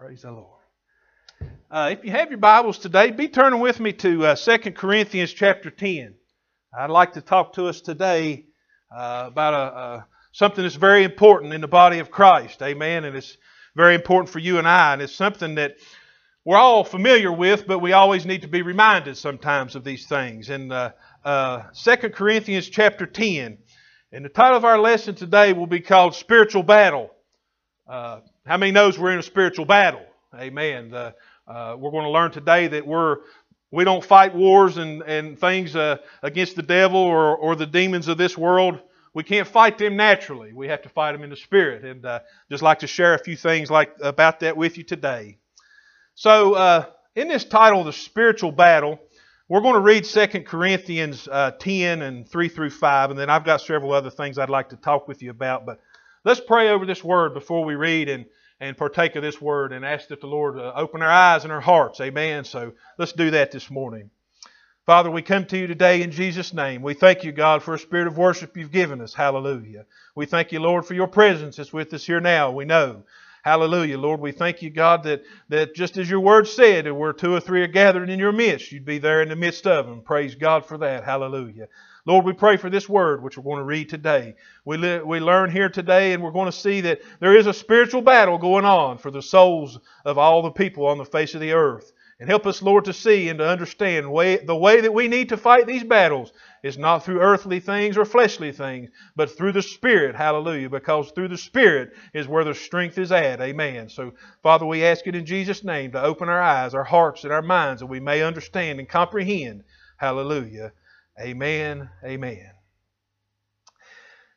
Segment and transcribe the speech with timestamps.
[0.00, 0.62] Praise the Lord.
[1.70, 5.30] Uh, if you have your Bibles today, be turning with me to uh, 2 Corinthians
[5.30, 6.14] chapter 10.
[6.74, 8.46] I'd like to talk to us today
[8.90, 12.62] uh, about a, a, something that's very important in the body of Christ.
[12.62, 13.04] Amen.
[13.04, 13.36] And it's
[13.76, 14.94] very important for you and I.
[14.94, 15.76] And it's something that
[16.46, 20.48] we're all familiar with, but we always need to be reminded sometimes of these things.
[20.48, 20.92] In uh,
[21.26, 23.58] uh, 2 Corinthians chapter 10,
[24.12, 27.10] and the title of our lesson today will be called Spiritual Battle.
[27.86, 30.04] Uh, how many knows we're in a spiritual battle?
[30.34, 30.90] Amen.
[30.90, 31.14] The,
[31.46, 33.18] uh, we're going to learn today that we're
[33.72, 38.08] we don't fight wars and, and things uh, against the devil or, or the demons
[38.08, 38.80] of this world.
[39.14, 40.52] We can't fight them naturally.
[40.52, 41.84] We have to fight them in the spirit.
[41.84, 42.20] And uh,
[42.50, 45.38] just like to share a few things like about that with you today.
[46.14, 49.00] So, uh, in this title, The Spiritual Battle,
[49.48, 53.44] we're going to read 2 Corinthians uh, 10 and 3 through 5, and then I've
[53.44, 55.66] got several other things I'd like to talk with you about.
[55.66, 55.80] But
[56.24, 58.26] let's pray over this word before we read and,
[58.60, 61.52] and partake of this word and ask that the Lord uh, open our eyes and
[61.52, 62.00] our hearts.
[62.00, 62.44] Amen.
[62.44, 64.10] So let's do that this morning.
[64.86, 66.82] Father, we come to you today in Jesus' name.
[66.82, 69.14] We thank you, God, for a spirit of worship you've given us.
[69.14, 69.86] Hallelujah.
[70.14, 72.50] We thank you, Lord, for your presence that's with us here now.
[72.50, 73.04] We know
[73.42, 73.98] Hallelujah.
[73.98, 77.40] Lord, we thank you, God, that, that just as your word said, where two or
[77.40, 80.02] three are gathered in your midst, you'd be there in the midst of them.
[80.02, 81.04] Praise God for that.
[81.04, 81.68] Hallelujah.
[82.06, 84.34] Lord, we pray for this word which we're going to read today.
[84.64, 87.52] We, li- we learn here today, and we're going to see that there is a
[87.52, 91.40] spiritual battle going on for the souls of all the people on the face of
[91.40, 91.92] the earth.
[92.20, 95.30] And help us, Lord, to see and to understand way, the way that we need
[95.30, 99.62] to fight these battles is not through earthly things or fleshly things, but through the
[99.62, 100.14] Spirit.
[100.14, 100.68] Hallelujah.
[100.68, 103.40] Because through the Spirit is where the strength is at.
[103.40, 103.88] Amen.
[103.88, 107.32] So, Father, we ask it in Jesus' name to open our eyes, our hearts, and
[107.32, 109.64] our minds that we may understand and comprehend.
[109.96, 110.72] Hallelujah.
[111.20, 111.90] Amen.
[112.02, 112.50] Amen.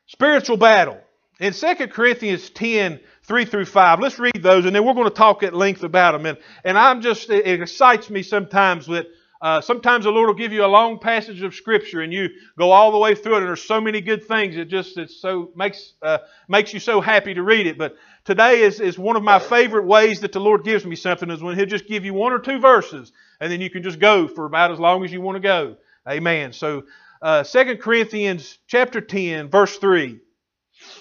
[0.06, 1.00] Spiritual battle.
[1.40, 4.00] In 2 Corinthians 10, 3 through 5.
[4.00, 6.26] Let's read those, and then we're going to talk at length about them.
[6.26, 9.06] And, and I'm just, it excites me sometimes that
[9.40, 12.70] uh, sometimes the Lord will give you a long passage of Scripture, and you go
[12.70, 14.56] all the way through it, and there's so many good things.
[14.56, 16.18] It just it so makes uh,
[16.48, 17.76] makes you so happy to read it.
[17.76, 21.30] But today is, is one of my favorite ways that the Lord gives me something
[21.30, 23.98] is when He'll just give you one or two verses, and then you can just
[23.98, 25.76] go for about as long as you want to go.
[26.08, 26.52] Amen.
[26.52, 26.84] So,
[27.22, 30.20] uh, 2 Corinthians chapter 10, verse 3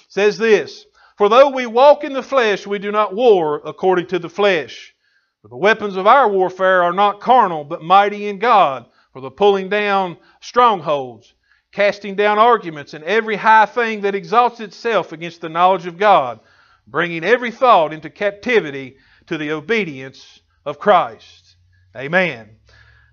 [0.07, 0.85] says this.
[1.17, 4.95] For though we walk in the flesh, we do not war according to the flesh.
[5.41, 9.29] For the weapons of our warfare are not carnal, but mighty in God, for the
[9.29, 11.33] pulling down strongholds,
[11.71, 16.39] casting down arguments, and every high thing that exalts itself against the knowledge of God,
[16.87, 18.97] bringing every thought into captivity
[19.27, 21.57] to the obedience of Christ.
[21.95, 22.57] Amen.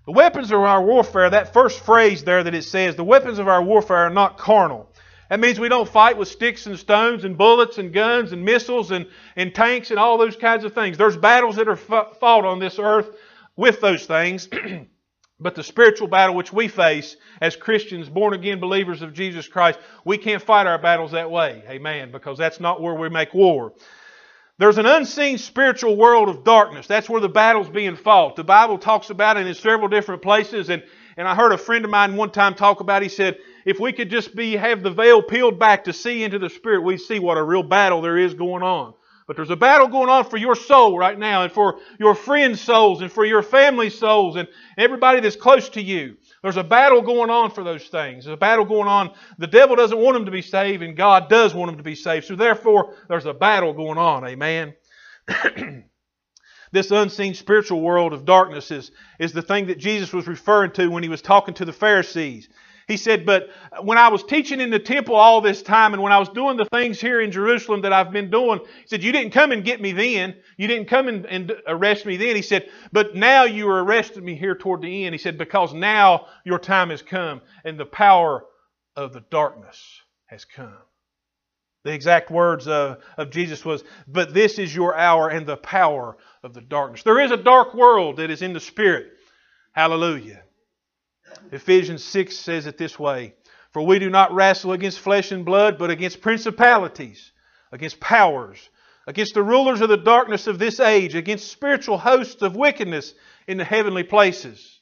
[0.05, 3.47] The weapons of our warfare, that first phrase there that it says, the weapons of
[3.47, 4.91] our warfare are not carnal.
[5.29, 8.91] That means we don't fight with sticks and stones and bullets and guns and missiles
[8.91, 10.97] and, and tanks and all those kinds of things.
[10.97, 13.15] There's battles that are fought on this earth
[13.55, 14.49] with those things.
[15.39, 19.79] but the spiritual battle which we face as Christians, born again believers of Jesus Christ,
[20.03, 21.63] we can't fight our battles that way.
[21.69, 22.11] Amen.
[22.11, 23.73] Because that's not where we make war.
[24.57, 26.85] There's an unseen spiritual world of darkness.
[26.85, 28.35] That's where the battle's being fought.
[28.35, 30.69] The Bible talks about it in several different places.
[30.69, 30.83] And,
[31.17, 33.91] and I heard a friend of mine one time talk about, he said, if we
[33.91, 37.19] could just be have the veil peeled back to see into the spirit, we'd see
[37.19, 38.93] what a real battle there is going on.
[39.27, 42.59] But there's a battle going on for your soul right now, and for your friends'
[42.59, 44.47] souls, and for your family's souls, and
[44.77, 46.17] everybody that's close to you.
[46.41, 48.25] There's a battle going on for those things.
[48.25, 49.11] There's a battle going on.
[49.37, 51.95] The devil doesn't want them to be saved, and God does want them to be
[51.95, 52.25] saved.
[52.25, 54.25] So therefore, there's a battle going on.
[54.25, 54.73] Amen.
[56.71, 60.87] this unseen spiritual world of darkness is, is the thing that Jesus was referring to
[60.87, 62.49] when he was talking to the Pharisees.
[62.91, 63.49] He said, But
[63.81, 66.57] when I was teaching in the temple all this time and when I was doing
[66.57, 69.63] the things here in Jerusalem that I've been doing, he said, You didn't come and
[69.63, 70.35] get me then.
[70.57, 72.35] You didn't come and, and arrest me then.
[72.35, 75.15] He said, But now you are arresting me here toward the end.
[75.15, 78.43] He said, Because now your time has come and the power
[78.97, 80.75] of the darkness has come.
[81.85, 86.17] The exact words of, of Jesus was, But this is your hour and the power
[86.43, 87.03] of the darkness.
[87.03, 89.13] There is a dark world that is in the Spirit.
[89.71, 90.43] Hallelujah.
[91.51, 93.33] Ephesians 6 says it this way
[93.71, 97.31] For we do not wrestle against flesh and blood, but against principalities,
[97.71, 98.69] against powers,
[99.07, 103.13] against the rulers of the darkness of this age, against spiritual hosts of wickedness
[103.47, 104.79] in the heavenly places.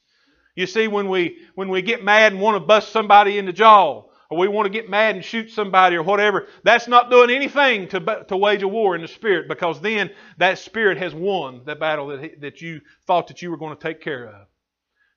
[0.55, 3.53] You see, when we, when we get mad and want to bust somebody in the
[3.53, 7.31] jaw, or we want to get mad and shoot somebody or whatever, that's not doing
[7.31, 11.61] anything to, to wage a war in the spirit because then that spirit has won
[11.65, 14.47] the battle that, that you thought that you were going to take care of.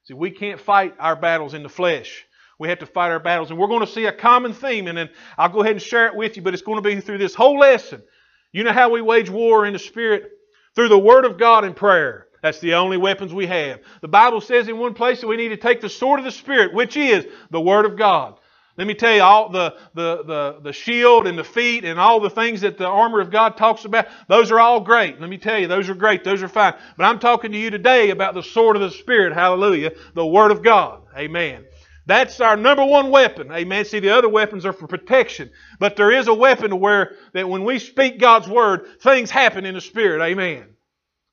[0.03, 2.25] See, we can't fight our battles in the flesh.
[2.59, 3.49] We have to fight our battles.
[3.49, 6.07] And we're going to see a common theme, and then I'll go ahead and share
[6.07, 8.03] it with you, but it's going to be through this whole lesson.
[8.51, 10.29] You know how we wage war in the spirit?
[10.75, 12.27] Through the Word of God and prayer.
[12.41, 13.79] That's the only weapons we have.
[14.01, 16.31] The Bible says in one place that we need to take the sword of the
[16.31, 18.37] Spirit, which is the Word of God.
[18.75, 22.19] Let me tell you, all the, the, the, the shield and the feet and all
[22.19, 25.21] the things that the armor of God talks about, those are all great.
[25.21, 26.23] Let me tell you, those are great.
[26.23, 26.73] Those are fine.
[26.97, 29.33] But I'm talking to you today about the sword of the Spirit.
[29.33, 29.91] Hallelujah.
[30.15, 31.03] The Word of God.
[31.15, 31.65] Amen.
[32.07, 33.51] That's our number one weapon.
[33.51, 33.85] Amen.
[33.85, 35.51] See, the other weapons are for protection.
[35.79, 39.75] But there is a weapon where that when we speak God's Word, things happen in
[39.75, 40.25] the Spirit.
[40.25, 40.65] Amen.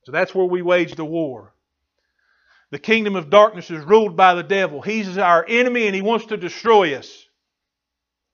[0.04, 1.54] So that's where we wage the war.
[2.70, 4.82] The kingdom of darkness is ruled by the devil.
[4.82, 7.26] He's our enemy and he wants to destroy us.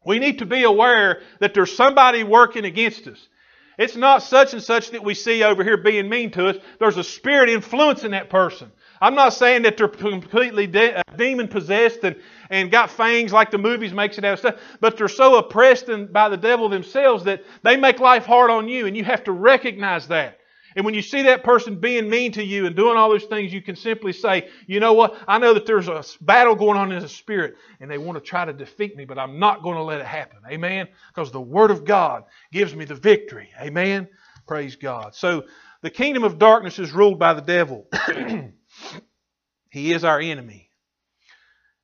[0.06, 3.28] We need to be aware that there's somebody working against us.
[3.76, 6.56] It's not such and such that we see over here being mean to us.
[6.78, 8.70] There's a spirit influencing that person.
[9.02, 12.16] I'm not saying that they're completely de- uh, demon possessed and,
[12.48, 15.90] and got fangs like the movies makes it out of stuff, but they're so oppressed
[16.12, 19.32] by the devil themselves that they make life hard on you, and you have to
[19.32, 20.35] recognize that.
[20.76, 23.50] And when you see that person being mean to you and doing all those things,
[23.50, 25.16] you can simply say, you know what?
[25.26, 28.20] I know that there's a battle going on in the spirit and they want to
[28.22, 30.38] try to defeat me, but I'm not going to let it happen.
[30.50, 30.86] Amen?
[31.08, 33.48] Because the Word of God gives me the victory.
[33.58, 34.06] Amen?
[34.46, 35.14] Praise God.
[35.14, 35.44] So
[35.80, 37.88] the kingdom of darkness is ruled by the devil.
[39.70, 40.68] he is our enemy.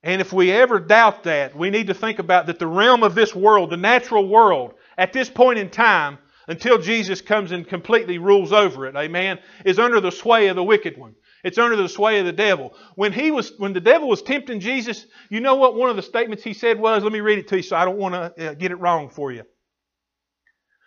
[0.02, 3.14] And if we ever doubt that, we need to think about that the realm of
[3.14, 6.18] this world, the natural world, at this point in time,
[6.52, 10.62] until Jesus comes and completely rules over it, amen, is under the sway of the
[10.62, 11.14] wicked one.
[11.42, 12.74] It's under the sway of the devil.
[12.94, 16.02] When he was, when the devil was tempting Jesus, you know what one of the
[16.02, 17.02] statements he said was?
[17.02, 19.08] Let me read it to you so I don't want to uh, get it wrong
[19.08, 19.44] for you.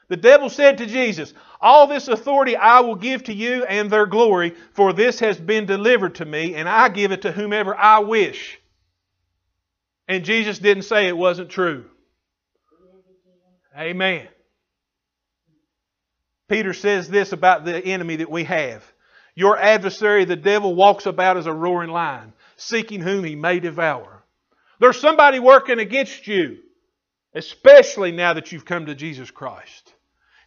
[0.08, 4.06] The devil said to Jesus, All this authority I will give to you and their
[4.06, 8.00] glory, for this has been delivered to me, and I give it to whomever I
[8.00, 8.62] wish.
[10.08, 11.86] And Jesus didn't say it wasn't true.
[13.76, 14.28] Amen.
[16.48, 18.84] Peter says this about the enemy that we have.
[19.36, 24.24] Your adversary, the devil, walks about as a roaring lion, seeking whom he may devour.
[24.80, 26.60] There's somebody working against you,
[27.34, 29.94] especially now that you've come to Jesus Christ.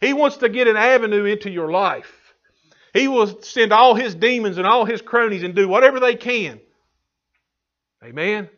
[0.01, 2.33] He wants to get an avenue into your life.
[2.93, 6.59] He will send all his demons and all his cronies and do whatever they can.
[8.03, 8.49] Amen?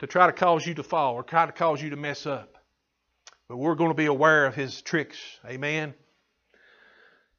[0.00, 2.56] To try to cause you to fall or try to cause you to mess up.
[3.48, 5.18] But we're going to be aware of his tricks.
[5.46, 5.94] Amen?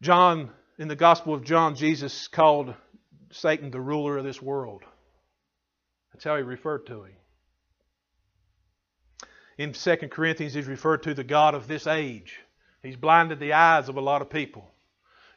[0.02, 2.74] John, in the Gospel of John, Jesus called
[3.32, 4.84] Satan the ruler of this world.
[6.14, 7.14] That's how he referred to him.
[9.58, 12.40] In 2 Corinthians, he's referred to the God of this age.
[12.82, 14.72] He's blinded the eyes of a lot of people.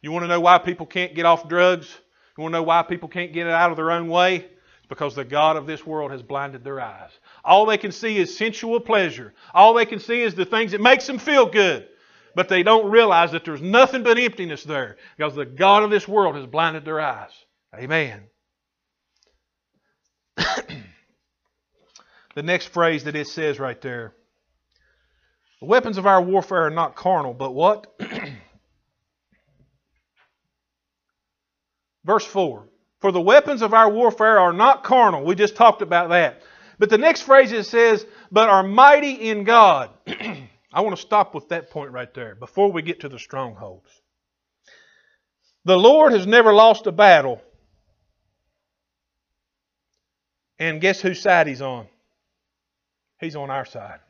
[0.00, 1.93] You want to know why people can't get off drugs?
[2.38, 4.37] You want to know why people can't get it out of their own way?
[4.37, 7.11] It's because the God of this world has blinded their eyes.
[7.44, 9.35] All they can see is sensual pleasure.
[9.53, 11.88] All they can see is the things that makes them feel good
[12.34, 16.08] but they don't realize that there's nothing but emptiness there because the God of this
[16.08, 17.31] world has blinded their eyes.
[17.75, 18.23] Amen.
[20.37, 20.82] the
[22.43, 24.14] next phrase that it says right there
[25.62, 27.87] the weapons of our warfare are not carnal, but what?
[32.05, 32.69] Verse 4
[33.00, 35.25] For the weapons of our warfare are not carnal.
[35.25, 36.43] We just talked about that.
[36.81, 39.90] But the next phrase it says, but are mighty in God.
[40.72, 43.88] I want to stop with that point right there before we get to the strongholds.
[45.64, 47.40] The Lord has never lost a battle.
[50.58, 51.87] And guess whose side He's on?
[53.20, 54.00] He's on our side.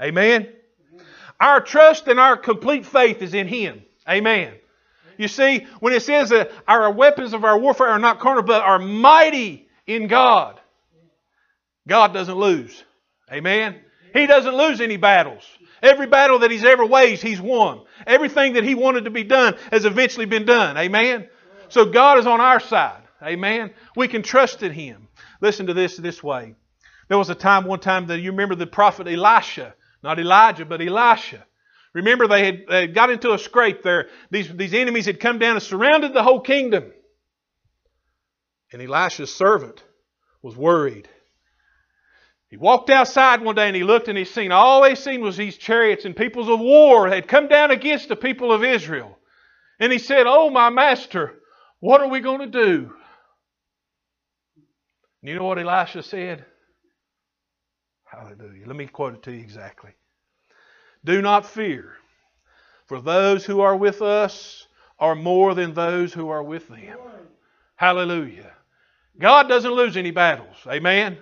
[0.00, 0.48] Amen?
[1.40, 3.82] Our trust and our complete faith is in Him.
[4.08, 4.54] Amen.
[5.18, 8.62] You see, when it says that our weapons of our warfare are not carnal, but
[8.62, 10.60] are mighty in God,
[11.86, 12.84] God doesn't lose.
[13.30, 13.80] Amen?
[14.12, 15.44] He doesn't lose any battles.
[15.82, 17.82] Every battle that he's ever waged, he's won.
[18.06, 20.76] Everything that he wanted to be done has eventually been done.
[20.76, 21.28] Amen?
[21.68, 23.02] So God is on our side.
[23.22, 23.72] Amen?
[23.96, 25.08] We can trust in him.
[25.40, 26.54] Listen to this this way.
[27.08, 29.74] There was a time, one time, that you remember the prophet Elisha.
[30.02, 31.44] Not Elijah, but Elisha.
[31.94, 34.08] Remember, they had, they had got into a scrape there.
[34.30, 36.92] These, these enemies had come down and surrounded the whole kingdom.
[38.72, 39.82] And Elisha's servant
[40.42, 41.08] was worried.
[42.52, 45.38] He walked outside one day and he looked and he seen all they seen was
[45.38, 49.18] these chariots and peoples of war had come down against the people of Israel.
[49.80, 51.32] And he said, Oh, my master,
[51.80, 52.92] what are we going to do?
[55.22, 56.44] And you know what Elisha said?
[58.04, 58.66] Hallelujah.
[58.66, 59.92] Let me quote it to you exactly.
[61.06, 61.94] Do not fear,
[62.84, 64.66] for those who are with us
[64.98, 66.98] are more than those who are with them.
[67.76, 68.52] Hallelujah.
[69.18, 70.56] God doesn't lose any battles.
[70.66, 71.16] Amen.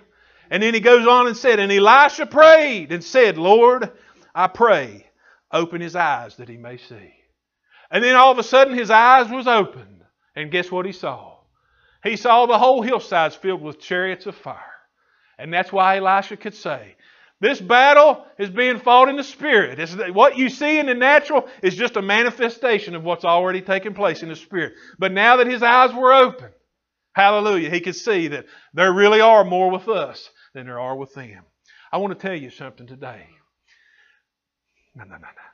[0.51, 3.89] And then he goes on and said, And Elisha prayed and said, Lord,
[4.35, 5.07] I pray,
[5.51, 7.13] open his eyes that he may see.
[7.89, 10.03] And then all of a sudden his eyes was opened.
[10.35, 11.37] And guess what he saw?
[12.03, 14.57] He saw the whole hillsides filled with chariots of fire.
[15.37, 16.95] And that's why Elisha could say,
[17.39, 19.79] this battle is being fought in the spirit.
[19.79, 23.93] It's, what you see in the natural is just a manifestation of what's already taken
[23.93, 24.73] place in the spirit.
[24.99, 26.49] But now that his eyes were open,
[27.13, 31.13] hallelujah, he could see that there really are more with us than there are with
[31.13, 31.43] them.
[31.91, 33.27] I want to tell you something today.
[34.95, 35.51] No, no, no, no.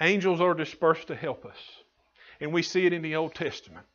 [0.00, 1.58] Angels are dispersed to help us.
[2.40, 3.86] And we see it in the Old Testament.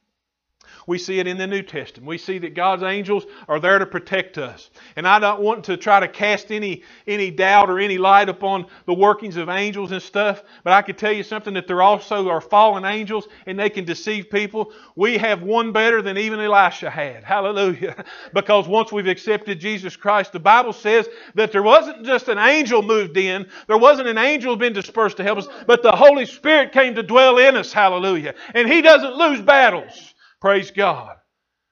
[0.88, 2.08] We see it in the New Testament.
[2.08, 4.70] We see that God's angels are there to protect us.
[4.96, 8.68] And I don't want to try to cast any, any doubt or any light upon
[8.86, 12.30] the workings of angels and stuff, but I can tell you something that there also
[12.30, 14.72] are fallen angels and they can deceive people.
[14.96, 17.26] We have one better than even Elisha had.
[17.26, 18.06] Hallelujah.
[18.34, 22.82] because once we've accepted Jesus Christ, the Bible says that there wasn't just an angel
[22.82, 26.72] moved in, there wasn't an angel been dispersed to help us, but the Holy Spirit
[26.72, 27.74] came to dwell in us.
[27.74, 28.36] Hallelujah.
[28.54, 30.14] And He doesn't lose battles.
[30.40, 31.18] Praise God.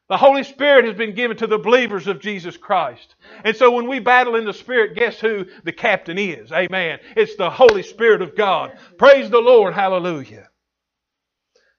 [0.08, 3.16] The Holy Spirit has been given to the believers of Jesus Christ.
[3.44, 6.52] And so when we battle in the Spirit, guess who the captain is?
[6.52, 7.00] Amen.
[7.16, 8.78] It's the Holy Spirit of God.
[9.00, 9.74] Praise the Lord.
[9.74, 10.50] Hallelujah.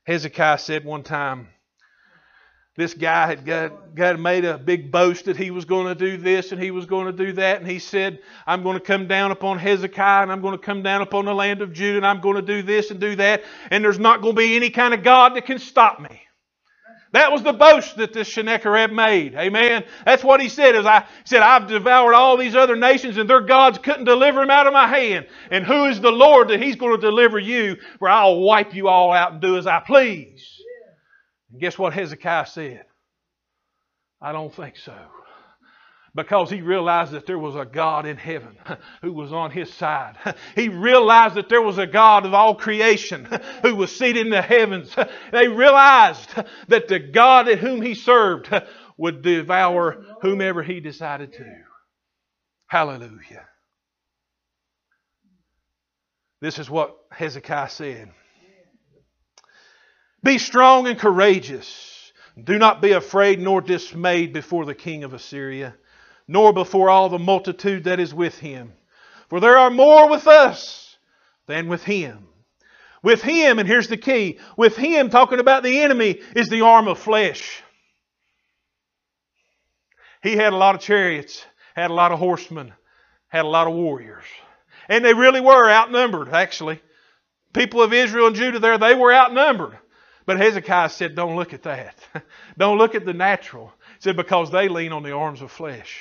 [0.05, 1.49] Hezekiah said one time,
[2.77, 6.19] this guy had got, got made a big boast that he was going to do
[6.19, 7.61] this and he was going to do that.
[7.61, 10.83] And he said, I'm going to come down upon Hezekiah and I'm going to come
[10.83, 13.45] down upon the land of Judah and I'm going to do this and do that.
[13.71, 16.26] And there's not going to be any kind of God that can stop me.
[17.13, 19.35] That was the boast that this Sennacherib made.
[19.35, 19.85] Amen.
[20.05, 20.75] That's what he said.
[20.75, 24.51] As I said, I've devoured all these other nations, and their gods couldn't deliver him
[24.51, 25.27] out of my hand.
[25.51, 27.77] And who is the Lord that He's going to deliver you?
[27.99, 30.61] For I'll wipe you all out and do as I please.
[31.53, 32.85] And guess what Hezekiah said?
[34.21, 34.95] I don't think so
[36.17, 38.57] because he realized that there was a God in heaven
[39.03, 40.17] who was on his side.
[40.57, 43.29] He realized that there was a God of all creation
[43.63, 44.97] who was seated in the heavens.
[45.31, 46.31] They realized
[46.69, 48.49] that the God at whom he served
[48.97, 51.53] would devour whomever he decided to.
[52.67, 53.47] Hallelujah.
[56.41, 58.11] This is what Hezekiah said
[60.23, 61.93] Be strong and courageous.
[62.43, 65.75] Do not be afraid nor dismayed before the king of Assyria
[66.29, 68.73] nor before all the multitude that is with him.
[69.29, 70.97] For there are more with us
[71.47, 72.29] than with him.
[73.03, 76.89] With him, and here's the key with him, talking about the enemy, is the arm
[76.89, 77.63] of flesh.
[80.23, 82.73] He had a lot of chariots, had a lot of horsemen,
[83.29, 84.25] had a lot of warriors.
[84.89, 86.81] And they really were outnumbered, actually.
[87.53, 89.79] People of Israel and Judah there, they were outnumbered.
[90.25, 91.97] But Hezekiah said, Don't look at that.
[92.59, 93.73] Don't look at the natural.
[93.95, 96.01] He said, Because they lean on the arms of flesh.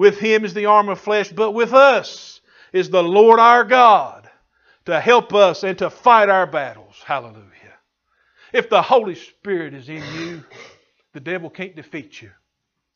[0.00, 2.40] With him is the arm of flesh, but with us
[2.72, 4.30] is the Lord our God
[4.86, 7.02] to help us and to fight our battles.
[7.04, 7.44] Hallelujah.
[8.54, 10.42] If the Holy Spirit is in you,
[11.12, 12.30] the devil can't defeat you.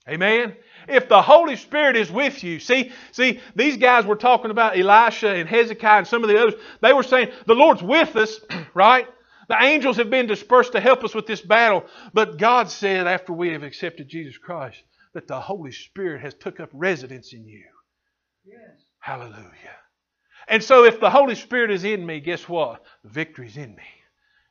[0.09, 0.57] Amen.
[0.89, 5.29] If the Holy Spirit is with you, see, see, these guys were talking about Elisha
[5.29, 6.55] and Hezekiah and some of the others.
[6.81, 8.41] They were saying the Lord's with us,
[8.73, 9.07] right?
[9.51, 11.85] The angels have been dispersed to help us with this battle.
[12.15, 14.83] But God said after we have accepted Jesus Christ,
[15.15, 17.65] that the Holy Spirit has took up residence in you.
[18.45, 18.85] Yes.
[18.99, 19.77] Hallelujah.
[20.47, 22.85] And so if the Holy Spirit is in me, guess what?
[23.03, 23.83] The victory's in me.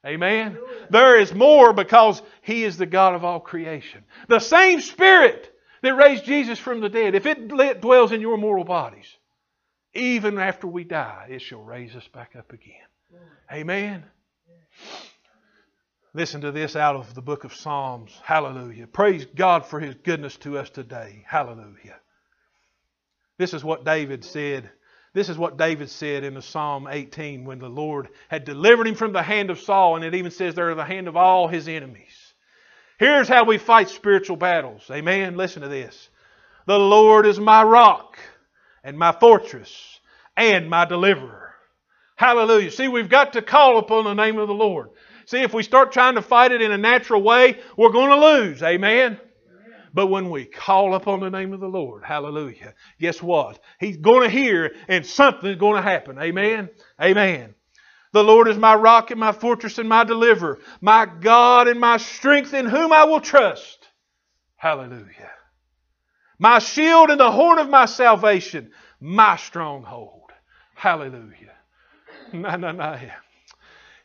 [0.06, 0.58] Amen.
[0.90, 4.04] There is more because He is the God of all creation.
[4.28, 7.48] The same Spirit that raised Jesus from the dead, if it
[7.82, 9.08] dwells in your mortal bodies,
[9.94, 12.88] even after we die, it shall raise us back up again.
[13.52, 14.04] Amen.
[16.16, 18.16] Listen to this out of the book of Psalms.
[18.24, 18.86] Hallelujah.
[18.86, 21.24] Praise God for His goodness to us today.
[21.28, 22.00] Hallelujah.
[23.40, 24.70] This is what David said.
[25.14, 28.96] This is what David said in the Psalm 18 when the Lord had delivered him
[28.96, 31.68] from the hand of Saul, and it even says there, the hand of all his
[31.68, 32.34] enemies.
[33.00, 34.84] Here's how we fight spiritual battles.
[34.92, 35.36] Amen.
[35.36, 36.10] Listen to this.
[36.68, 38.18] The Lord is my rock
[38.84, 40.00] and my fortress
[40.38, 41.54] and my deliverer.
[42.16, 42.72] Hallelujah.
[42.72, 44.90] See, we've got to call upon the name of the Lord.
[45.26, 48.26] See, if we start trying to fight it in a natural way, we're going to
[48.26, 48.64] lose.
[48.64, 49.20] Amen?
[49.94, 53.60] But when we call upon the name of the Lord, hallelujah, guess what?
[53.80, 56.18] He's going to hear and something's going to happen.
[56.18, 56.70] Amen?
[57.02, 57.54] Amen.
[58.12, 61.98] The Lord is my rock and my fortress and my deliverer, my God and my
[61.98, 63.88] strength in whom I will trust.
[64.56, 65.32] Hallelujah.
[66.40, 70.32] My shield and the horn of my salvation, my stronghold.
[70.76, 71.54] Hallelujah.
[72.32, 73.00] No, no, no.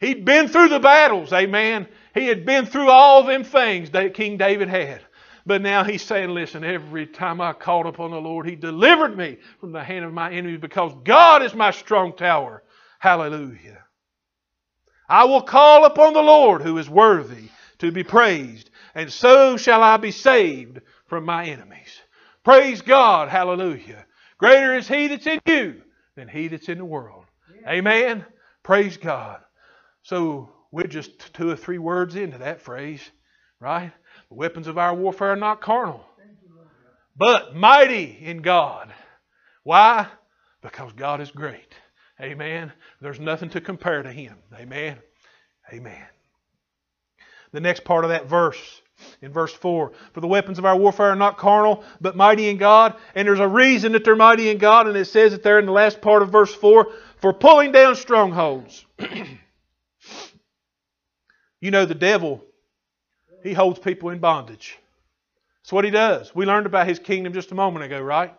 [0.00, 1.88] He'd been through the battles, amen.
[2.14, 5.02] He had been through all them things that King David had.
[5.44, 9.38] But now he's saying, listen, every time I called upon the Lord, he delivered me
[9.60, 12.62] from the hand of my enemies because God is my strong tower.
[12.98, 13.84] Hallelujah.
[15.08, 19.82] I will call upon the Lord who is worthy to be praised, and so shall
[19.82, 22.00] I be saved from my enemies.
[22.44, 23.28] Praise God.
[23.28, 24.04] Hallelujah.
[24.36, 25.82] Greater is he that's in you
[26.14, 27.24] than he that's in the world.
[27.66, 28.24] Amen.
[28.62, 29.40] Praise God.
[30.08, 33.02] So we're just two or three words into that phrase,
[33.60, 33.92] right?
[34.30, 36.02] The weapons of our warfare are not carnal,
[37.14, 38.90] but mighty in God.
[39.64, 40.06] Why?
[40.62, 41.74] Because God is great.
[42.22, 42.72] Amen.
[43.02, 44.36] There's nothing to compare to Him.
[44.58, 44.96] Amen.
[45.74, 46.06] Amen.
[47.52, 48.80] The next part of that verse,
[49.20, 52.56] in verse 4 For the weapons of our warfare are not carnal, but mighty in
[52.56, 52.94] God.
[53.14, 55.66] And there's a reason that they're mighty in God, and it says it there in
[55.66, 58.86] the last part of verse 4 for pulling down strongholds.
[61.60, 62.44] you know, the devil,
[63.42, 64.78] he holds people in bondage.
[65.62, 66.34] That's what he does.
[66.34, 68.34] We learned about his kingdom just a moment ago, right?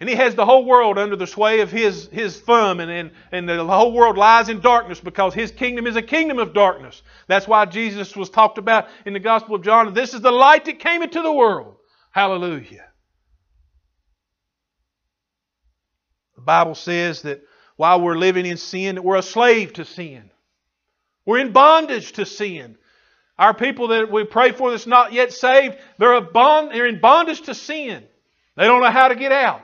[0.00, 3.10] And he has the whole world under the sway of his, his thumb, and, and,
[3.32, 7.02] and the whole world lies in darkness because his kingdom is a kingdom of darkness.
[7.26, 9.92] That's why Jesus was talked about in the Gospel of John.
[9.94, 11.74] This is the light that came into the world.
[12.12, 12.84] Hallelujah.
[16.36, 17.42] The Bible says that
[17.76, 20.30] while we're living in sin, that we're a slave to sin.
[21.28, 22.78] We're in bondage to sin.
[23.38, 27.42] Our people that we pray for that's not yet saved, they're, bond, they're in bondage
[27.42, 28.02] to sin.
[28.56, 29.60] They don't know how to get out.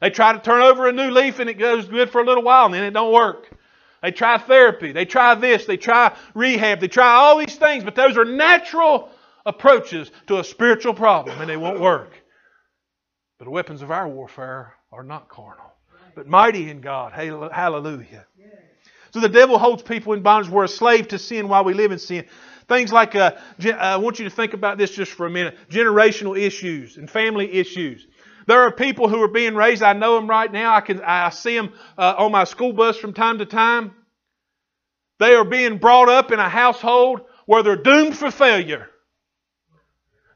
[0.00, 2.44] They try to turn over a new leaf and it goes good for a little
[2.44, 3.50] while and then it don't work.
[4.00, 4.92] They try therapy.
[4.92, 5.66] They try this.
[5.66, 6.78] They try rehab.
[6.78, 9.10] They try all these things, but those are natural
[9.44, 12.12] approaches to a spiritual problem and they won't work.
[13.40, 15.72] But the weapons of our warfare are not carnal,
[16.14, 17.12] but mighty in God.
[17.12, 18.27] Hallelujah.
[19.12, 20.50] So the devil holds people in bondage.
[20.50, 22.26] We're a slave to sin while we live in sin.
[22.68, 23.32] Things like, uh,
[23.78, 27.50] I want you to think about this just for a minute generational issues and family
[27.50, 28.06] issues.
[28.46, 29.82] There are people who are being raised.
[29.82, 30.74] I know them right now.
[30.74, 33.92] I can I see them uh, on my school bus from time to time.
[35.18, 38.88] They are being brought up in a household where they're doomed for failure.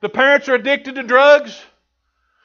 [0.01, 1.59] The parents are addicted to drugs.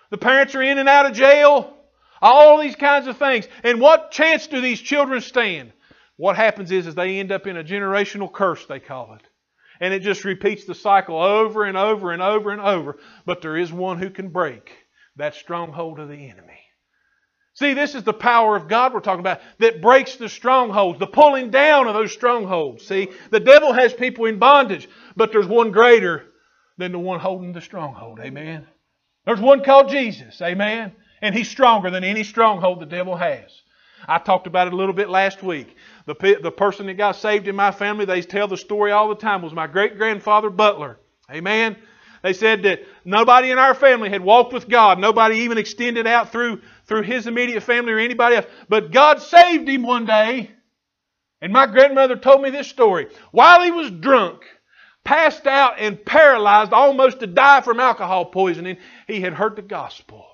[0.09, 1.73] The parents are in and out of jail.
[2.21, 3.47] All these kinds of things.
[3.63, 5.73] And what chance do these children stand?
[6.17, 9.25] What happens is, is they end up in a generational curse, they call it.
[9.79, 12.97] And it just repeats the cycle over and over and over and over.
[13.25, 14.71] But there is one who can break
[15.15, 16.59] that stronghold of the enemy.
[17.53, 21.07] See, this is the power of God we're talking about that breaks the strongholds, the
[21.07, 22.85] pulling down of those strongholds.
[22.85, 26.25] See, the devil has people in bondage, but there's one greater
[26.77, 28.19] than the one holding the stronghold.
[28.19, 28.67] Amen.
[29.25, 30.39] There's one called Jesus.
[30.41, 30.93] Amen.
[31.21, 33.51] And he's stronger than any stronghold the devil has.
[34.07, 35.75] I talked about it a little bit last week.
[36.05, 39.15] The, the person that got saved in my family, they tell the story all the
[39.15, 40.97] time, was my great grandfather Butler.
[41.31, 41.77] Amen.
[42.23, 44.99] They said that nobody in our family had walked with God.
[44.99, 48.47] Nobody even extended out through, through his immediate family or anybody else.
[48.67, 50.51] But God saved him one day.
[51.41, 53.07] And my grandmother told me this story.
[53.31, 54.41] While he was drunk,
[55.03, 60.25] passed out and paralyzed, almost to die from alcohol poisoning, he had heard the gospel.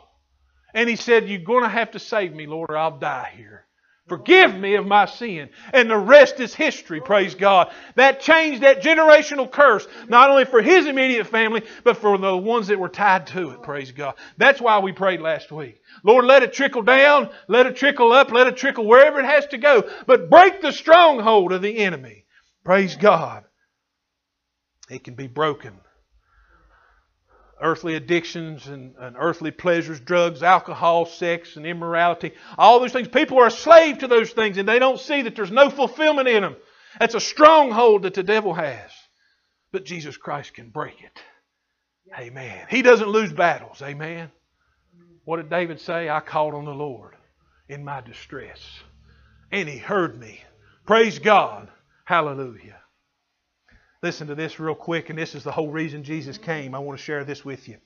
[0.73, 3.65] And he said, You're going to have to save me, Lord, or I'll die here.
[4.09, 5.49] Forgive me of my sin.
[5.73, 7.71] And the rest is history, praise God.
[7.95, 12.67] That changed that generational curse, not only for his immediate family, but for the ones
[12.67, 14.15] that were tied to it, praise God.
[14.37, 15.79] That's why we prayed last week.
[16.03, 19.47] Lord, let it trickle down, let it trickle up, let it trickle wherever it has
[19.47, 22.25] to go, but break the stronghold of the enemy.
[22.65, 23.45] Praise God.
[24.89, 25.79] It can be broken
[27.63, 32.33] earthly addictions and, and, earthly pleasures, drugs, alcohol, sex, and immorality.
[32.57, 33.07] All those things.
[33.07, 36.27] People are a slave to those things and they don't see that there's no fulfillment
[36.27, 36.55] in them.
[36.99, 38.91] That's a stronghold that the devil has.
[39.71, 41.19] But Jesus Christ can break it.
[42.17, 42.67] Amen.
[42.69, 43.81] He doesn't lose battles.
[43.81, 44.29] Amen.
[45.25, 46.09] What did David say?
[46.09, 47.15] I called on the Lord
[47.69, 48.59] in my distress,
[49.51, 50.41] and he heard me.
[50.85, 51.69] Praise God.
[52.05, 52.82] Hallelujah.
[54.03, 56.75] Listen to this real quick, and this is the whole reason Jesus came.
[56.75, 57.77] I want to share this with you.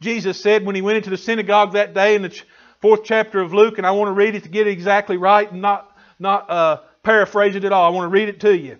[0.00, 2.42] Jesus said when he went into the synagogue that day in the
[2.80, 5.50] fourth chapter of Luke, and I want to read it to get it exactly right
[5.50, 5.90] and not,
[6.20, 7.84] not uh, paraphrase it at all.
[7.84, 8.78] I want to read it to you.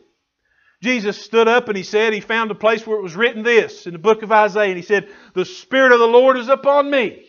[0.81, 3.87] Jesus stood up and he said, He found a place where it was written this
[3.87, 6.89] in the book of Isaiah, and he said, The Spirit of the Lord is upon
[6.89, 7.27] me.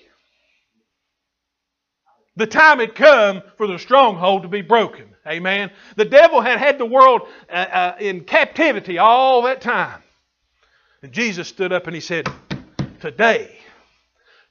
[2.38, 5.16] The time had come for the stronghold to be broken.
[5.28, 5.72] Amen.
[5.96, 10.02] The devil had had the world uh, uh, in captivity all that time.
[11.02, 12.28] And Jesus stood up and he said,
[13.00, 13.58] Today,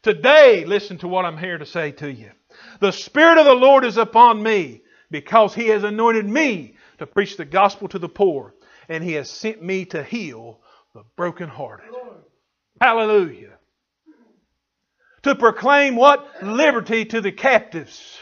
[0.02, 2.30] today, listen to what I'm here to say to you.
[2.80, 7.36] The Spirit of the Lord is upon me because He has anointed me to preach
[7.36, 8.54] the gospel to the poor,
[8.88, 10.60] and He has sent me to heal
[10.94, 11.86] the brokenhearted.
[12.80, 13.53] Hallelujah.
[15.24, 16.42] To proclaim what?
[16.42, 18.18] Liberty to the captives.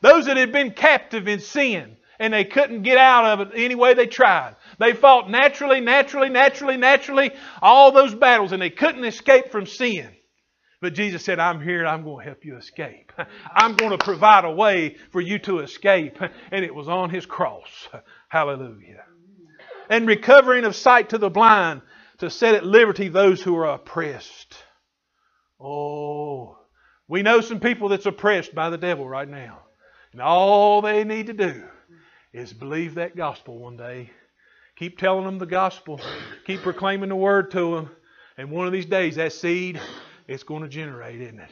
[0.00, 3.74] Those that had been captive in sin and they couldn't get out of it any
[3.74, 4.56] way they tried.
[4.78, 10.10] They fought naturally, naturally, naturally, naturally, all those battles, and they couldn't escape from sin.
[10.80, 13.10] But Jesus said, I'm here and I'm going to help you escape.
[13.54, 16.18] I'm going to provide a way for you to escape.
[16.52, 17.88] And it was on his cross.
[18.28, 19.04] Hallelujah.
[19.88, 21.80] And recovering of sight to the blind,
[22.18, 24.63] to set at liberty those who are oppressed.
[25.66, 26.58] Oh,
[27.08, 29.62] we know some people that's oppressed by the devil right now.
[30.12, 31.64] And all they need to do
[32.34, 34.10] is believe that gospel one day.
[34.76, 36.00] Keep telling them the gospel.
[36.46, 37.90] Keep proclaiming the word to them.
[38.36, 39.80] And one of these days, that seed,
[40.28, 41.50] it's going to generate, isn't it?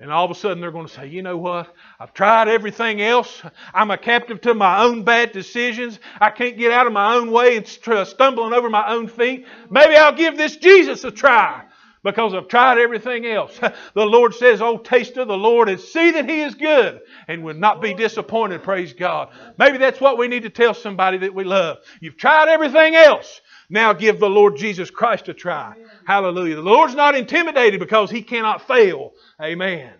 [0.00, 1.74] And all of a sudden, they're going to say, you know what?
[1.98, 3.42] I've tried everything else.
[3.74, 5.98] I'm a captive to my own bad decisions.
[6.20, 9.46] I can't get out of my own way and stumbling over my own feet.
[9.68, 11.64] Maybe I'll give this Jesus a try
[12.02, 13.58] because I've tried everything else.
[13.94, 17.42] The Lord says, Oh, taste of the Lord and see that He is good and
[17.42, 18.62] will not be disappointed.
[18.62, 19.30] Praise God.
[19.58, 21.78] Maybe that's what we need to tell somebody that we love.
[22.00, 23.40] You've tried everything else.
[23.70, 25.74] Now give the Lord Jesus Christ a try.
[26.06, 26.56] Hallelujah.
[26.56, 29.12] The Lord's not intimidated because He cannot fail.
[29.42, 29.92] Amen.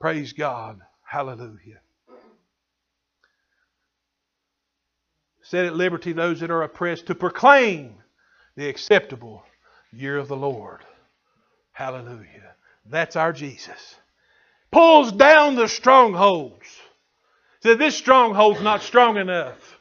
[0.00, 0.80] Praise God.
[1.02, 1.80] Hallelujah.
[5.42, 7.96] Set at liberty those that are oppressed to proclaim
[8.56, 9.44] the acceptable
[9.92, 10.80] year of the Lord.
[11.72, 12.54] Hallelujah.
[12.88, 13.96] That's our Jesus.
[14.70, 16.66] Pulls down the strongholds.
[17.62, 19.78] Said, this stronghold's not strong enough.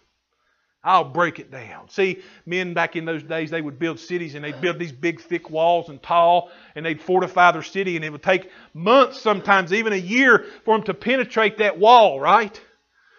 [0.83, 1.89] I'll break it down.
[1.89, 5.21] See, men back in those days, they would build cities and they'd build these big,
[5.21, 9.73] thick walls and tall, and they'd fortify their city, and it would take months, sometimes
[9.73, 12.59] even a year, for them to penetrate that wall, right?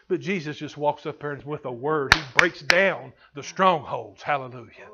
[0.09, 4.23] But Jesus just walks up there and with a word, He breaks down the strongholds.
[4.23, 4.89] Hallelujah.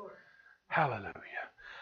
[0.67, 1.13] Hallelujah.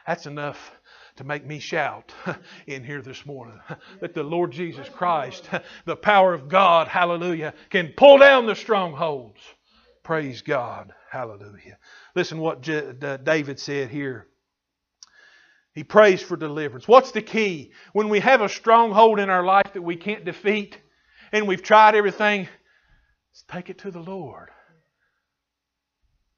[0.08, 0.72] That's enough
[1.18, 2.14] to make me shout
[2.68, 3.60] in here this morning
[4.02, 5.50] that the Lord Jesus Christ,
[5.86, 9.40] the power of God, hallelujah, can pull down the strongholds.
[10.04, 10.94] Praise God.
[11.12, 11.78] Hallelujah.
[12.16, 14.28] Listen what David said here.
[15.74, 16.88] He prays for deliverance.
[16.88, 17.72] What's the key?
[17.94, 20.80] When we have a stronghold in our life that we can't defeat
[21.32, 22.48] and we've tried everything,
[23.30, 24.50] let's take it to the Lord.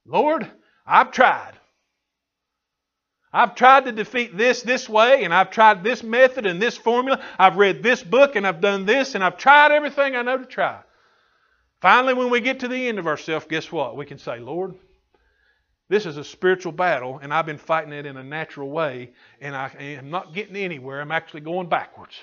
[0.05, 0.49] Lord,
[0.85, 1.53] I've tried.
[3.31, 7.23] I've tried to defeat this this way, and I've tried this method and this formula.
[7.37, 10.45] I've read this book, and I've done this, and I've tried everything I know to
[10.45, 10.79] try.
[11.79, 13.95] Finally, when we get to the end of ourselves, guess what?
[13.95, 14.75] We can say, Lord,
[15.89, 19.55] this is a spiritual battle, and I've been fighting it in a natural way, and
[19.55, 20.99] I am not getting anywhere.
[20.99, 22.15] I'm actually going backwards.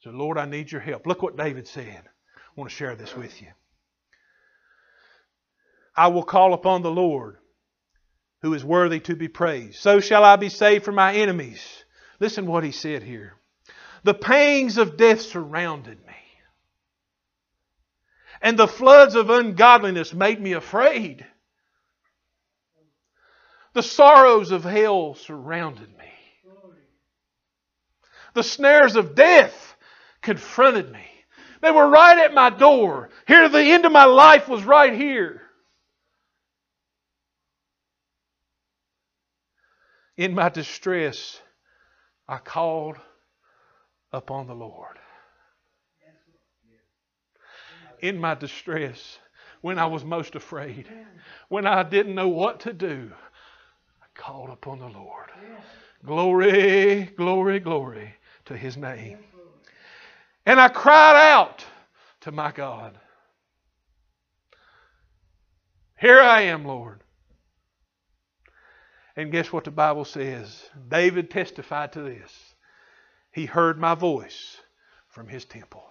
[0.00, 1.06] So, Lord, I need your help.
[1.06, 2.02] Look what David said.
[2.06, 3.48] I want to share this with you.
[5.96, 7.38] I will call upon the Lord
[8.44, 9.76] who is worthy to be praised.
[9.76, 11.64] So shall I be saved from my enemies.
[12.20, 13.32] Listen what he said here.
[14.02, 16.12] The pangs of death surrounded me,
[18.42, 21.24] and the floods of ungodliness made me afraid.
[23.72, 26.12] The sorrows of hell surrounded me.
[28.34, 29.74] The snares of death
[30.20, 31.06] confronted me.
[31.62, 33.08] They were right at my door.
[33.26, 35.43] Here, the end of my life was right here.
[40.16, 41.40] In my distress,
[42.28, 42.96] I called
[44.12, 44.98] upon the Lord.
[48.00, 49.18] In my distress,
[49.60, 50.86] when I was most afraid,
[51.48, 53.10] when I didn't know what to do,
[54.02, 55.30] I called upon the Lord.
[56.04, 59.18] Glory, glory, glory to His name.
[60.46, 61.64] And I cried out
[62.20, 62.98] to my God.
[65.98, 67.03] Here I am, Lord.
[69.16, 70.62] And guess what the Bible says?
[70.88, 72.32] David testified to this.
[73.32, 74.56] He heard my voice
[75.08, 75.84] from his temple.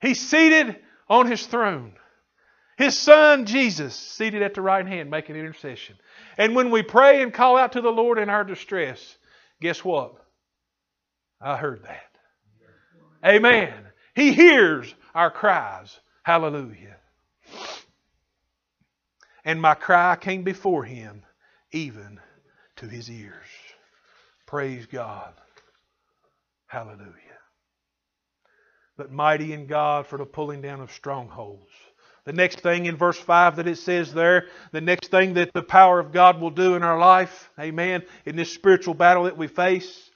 [0.00, 0.76] He's seated
[1.08, 1.94] on his throne.
[2.76, 5.96] His son Jesus seated at the right hand making intercession.
[6.36, 9.16] And when we pray and call out to the Lord in our distress,
[9.60, 10.14] guess what?
[11.40, 12.08] I heard that.
[13.24, 13.72] Amen.
[14.14, 15.98] He hears our cries.
[16.24, 16.96] Hallelujah
[19.44, 21.22] and my cry came before him,
[21.72, 22.20] even
[22.76, 23.46] to his ears.
[24.46, 25.32] Praise God.
[26.66, 27.10] Hallelujah.
[28.96, 31.70] But mighty in God for the pulling down of strongholds.
[32.24, 35.62] The next thing in verse 5 that it says there, the next thing that the
[35.62, 39.48] power of God will do in our life, amen, in this spiritual battle that we
[39.48, 40.10] face,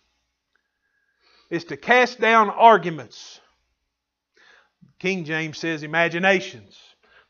[1.51, 3.41] is to cast down arguments.
[5.01, 6.79] King James says imaginations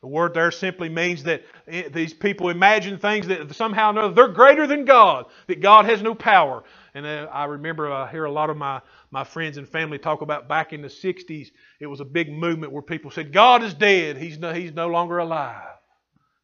[0.01, 1.43] The word there simply means that
[1.91, 6.03] these people imagine things that somehow or another they're greater than God, that God has
[6.03, 6.63] no power.
[6.93, 10.21] And uh, I remember I hear a lot of my, my friends and family talk
[10.21, 11.47] about back in the 60s,
[11.79, 14.87] it was a big movement where people said, God is dead, he's no, he's no
[14.87, 15.63] longer alive.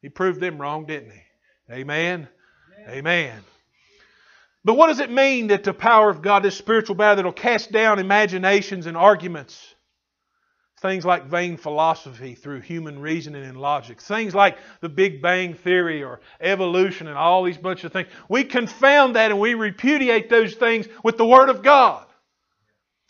[0.01, 1.21] He proved them wrong, didn't he?
[1.71, 2.27] Amen.
[2.87, 2.97] Amen.
[2.97, 3.39] Amen.
[4.65, 7.33] But what does it mean that the power of God, this spiritual battle that will
[7.33, 9.72] cast down imaginations and arguments?
[10.83, 14.01] Things like vain philosophy through human reasoning and logic.
[14.01, 18.09] Things like the Big Bang Theory or evolution and all these bunch of things.
[18.27, 22.05] We confound that and we repudiate those things with the Word of God.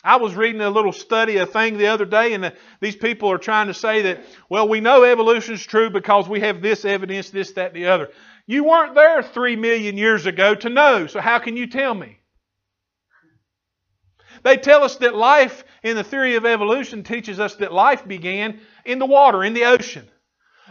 [0.04, 3.32] I was reading a little study, a thing the other day, and the, these people
[3.32, 6.84] are trying to say that, well, we know evolution is true because we have this
[6.84, 8.10] evidence, this, that, the other.
[8.46, 12.20] You weren't there three million years ago to know, so how can you tell me?
[14.44, 18.60] They tell us that life in the theory of evolution teaches us that life began
[18.84, 20.08] in the water, in the ocean.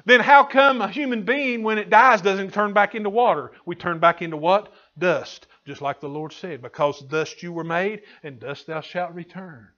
[0.06, 3.52] Then how come a human being, when it dies, doesn't turn back into water?
[3.66, 4.72] We turn back into what?
[4.98, 5.48] Dust.
[5.66, 9.70] Just like the Lord said, because dust you were made, and dust thou shalt return.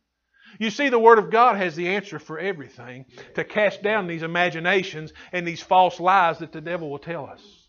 [0.59, 3.05] You see, the Word of God has the answer for everything
[3.35, 7.64] to cast down these imaginations and these false lies that the devil will tell us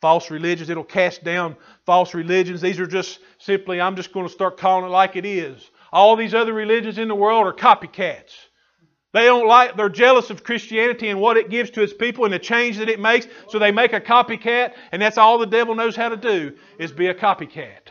[0.00, 0.70] false religions.
[0.70, 2.60] It'll cast down false religions.
[2.60, 5.70] These are just simply, I'm just going to start calling it like it is.
[5.92, 8.32] All these other religions in the world are copycats.
[9.12, 12.32] They don't like, they're jealous of Christianity and what it gives to its people and
[12.32, 15.74] the change that it makes, so they make a copycat, and that's all the devil
[15.74, 17.88] knows how to do, is be a copycat.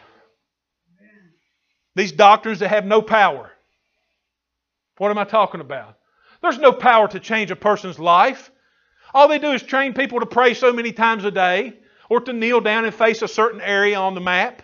[1.96, 3.52] These doctrines that have no power.
[4.98, 5.98] What am I talking about?
[6.42, 8.50] There's no power to change a person's life.
[9.14, 12.34] All they do is train people to pray so many times a day or to
[12.34, 14.64] kneel down and face a certain area on the map.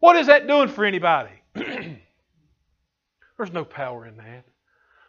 [0.00, 1.30] What is that doing for anybody?
[1.54, 4.44] there's no power in that.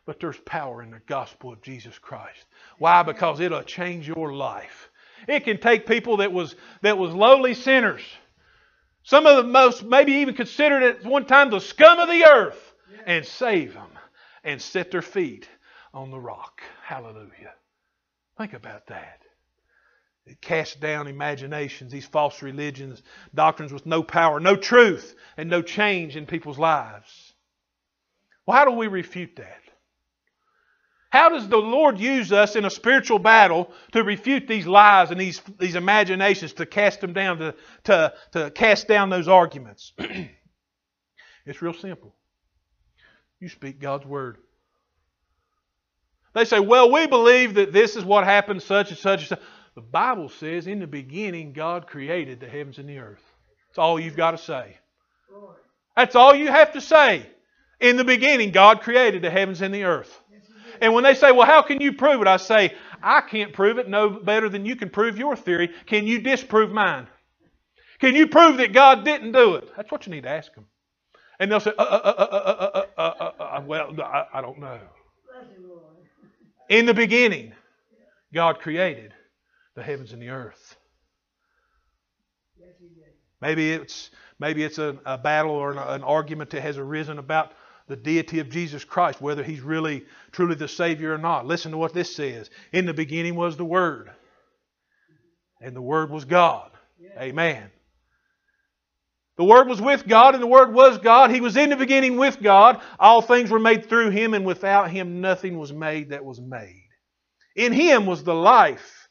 [0.05, 2.45] But there's power in the gospel of Jesus Christ.
[2.77, 3.03] Why?
[3.03, 4.89] Because it'll change your life.
[5.27, 8.01] It can take people that was that was lowly sinners.
[9.03, 12.73] Some of the most maybe even considered at one time the scum of the earth
[13.05, 13.89] and save them
[14.43, 15.47] and set their feet
[15.93, 16.61] on the rock.
[16.83, 17.53] Hallelujah.
[18.37, 19.21] Think about that.
[20.25, 23.03] It casts down imaginations, these false religions,
[23.35, 27.33] doctrines with no power, no truth, and no change in people's lives.
[28.45, 29.59] Well, how do we refute that?
[31.09, 35.19] How does the Lord use us in a spiritual battle to refute these lies and
[35.19, 39.93] these, these imaginations, to cast them down, to, to, to cast down those arguments?
[41.45, 42.15] it's real simple.
[43.39, 44.37] You speak God's word.
[46.33, 49.39] They say, well, we believe that this is what happened, such and such and such.
[49.75, 53.23] The Bible says, in the beginning, God created the heavens and the earth.
[53.69, 54.77] That's all you've got to say.
[55.95, 57.25] That's all you have to say.
[57.79, 60.19] In the beginning, God created the heavens and the earth.
[60.79, 62.27] And when they say, well, how can you prove it?
[62.27, 65.71] I say, I can't prove it no better than you can prove your theory.
[65.85, 67.07] Can you disprove mine?
[67.99, 69.69] Can you prove that God didn't do it?
[69.75, 70.65] That's what you need to ask them.
[71.39, 74.79] And they'll say, uh, uh, uh, well, I, I don't know.
[76.69, 77.53] In the beginning,
[78.33, 79.13] God created
[79.75, 80.75] the heavens and the earth.
[83.41, 84.09] Maybe it's
[84.39, 87.51] maybe it's a, a battle or an, an, argument that has arisen about
[87.87, 91.45] the deity of Jesus Christ, whether he's really truly the Savior or not.
[91.45, 92.49] Listen to what this says.
[92.71, 94.11] In the beginning was the Word,
[95.59, 96.71] and the Word was God.
[97.19, 97.69] Amen.
[99.35, 101.29] The Word was with God, and the Word was God.
[101.29, 102.81] He was in the beginning with God.
[102.97, 106.87] All things were made through Him, and without Him nothing was made that was made.
[107.57, 109.02] In Him was the life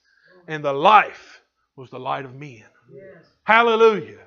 [0.48, 1.40] and the life
[1.76, 2.64] was the light of men.
[2.92, 3.24] Yes.
[3.44, 4.18] Hallelujah.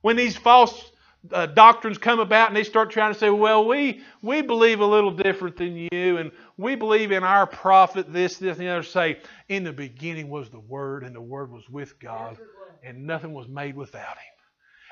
[0.00, 0.92] When these false
[1.32, 4.86] uh, doctrines come about and they start trying to say, well, we, we believe a
[4.86, 8.82] little different than you, and we believe in our prophet this, this, and the other,
[8.82, 9.18] say,
[9.48, 12.38] in the beginning was the Word, and the Word was with God,
[12.82, 14.34] and nothing was made without Him.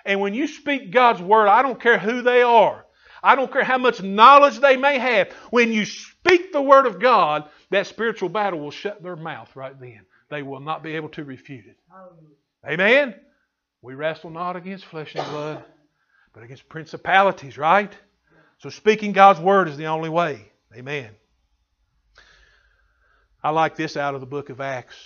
[0.05, 2.85] And when you speak God's Word, I don't care who they are,
[3.23, 7.01] I don't care how much knowledge they may have, when you speak the Word of
[7.01, 11.09] God, that spiritual battle will shut their mouth right then they will not be able
[11.11, 11.77] to refute it.
[12.69, 13.15] Amen?
[13.83, 15.65] We wrestle not against flesh and blood,
[16.33, 17.93] but against principalities, right?
[18.59, 20.51] So speaking God's word is the only way.
[20.75, 21.11] Amen.
[23.43, 24.97] I like this out of the book of Acts.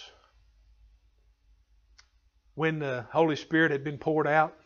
[2.55, 4.57] When the Holy Spirit had been poured out,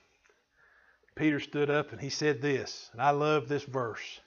[1.16, 4.20] Peter stood up and he said this, and I love this verse.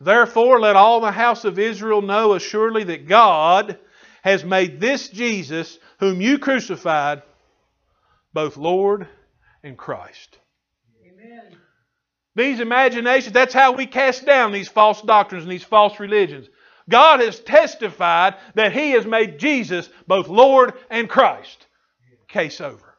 [0.00, 3.78] Therefore, let all the house of Israel know assuredly that God
[4.22, 7.22] has made this Jesus, whom you crucified,
[8.32, 9.06] both Lord
[9.62, 10.38] and Christ.
[11.06, 11.56] Amen.
[12.34, 16.48] These imaginations, that's how we cast down these false doctrines and these false religions.
[16.88, 21.66] God has testified that He has made Jesus both Lord and Christ.
[22.28, 22.94] Case over.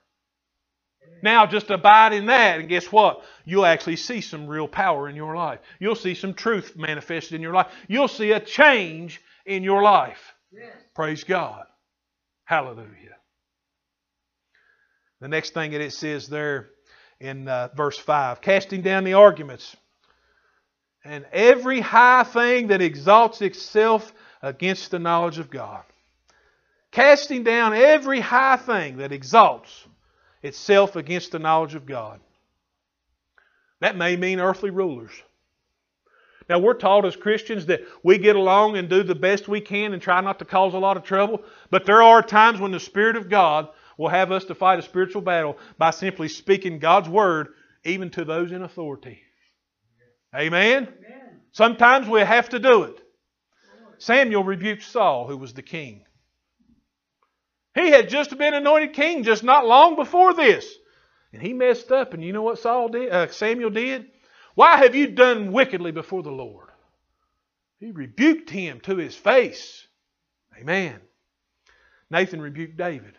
[1.24, 3.24] Now just abide in that, and guess what?
[3.46, 5.60] You'll actually see some real power in your life.
[5.80, 7.72] You'll see some truth manifested in your life.
[7.88, 10.33] You'll see a change in your life.
[10.54, 10.76] Yes.
[10.94, 11.66] Praise God.
[12.46, 13.18] Hallelujah.
[15.20, 16.70] The next thing that it says there
[17.20, 19.76] in uh, verse 5 casting down the arguments
[21.06, 25.84] and every high thing that exalts itself against the knowledge of God.
[26.92, 29.88] Casting down every high thing that exalts
[30.44, 32.20] itself against the knowledge of God.
[33.80, 35.12] That may mean earthly rulers.
[36.50, 39.94] Now, we're taught as Christians that we get along and do the best we can
[39.94, 42.80] and try not to cause a lot of trouble, but there are times when the
[42.80, 47.10] Spirit of God will have us to fight a spiritual battle by simply speaking God's
[47.10, 47.50] Word
[47.84, 49.22] even to those in authority.
[50.36, 50.88] Amen?
[50.88, 51.42] Amen.
[51.52, 53.00] Sometimes we have to do it.
[54.00, 56.04] Samuel rebuked Saul, who was the king.
[57.76, 60.72] He had just been anointed king just not long before this.
[61.32, 64.06] And he messed up, and you know what Saul did, uh, Samuel did?
[64.56, 66.70] Why have you done wickedly before the Lord?
[67.80, 69.88] He rebuked him to his face.
[70.60, 71.00] Amen.
[72.10, 73.14] Nathan rebuked David.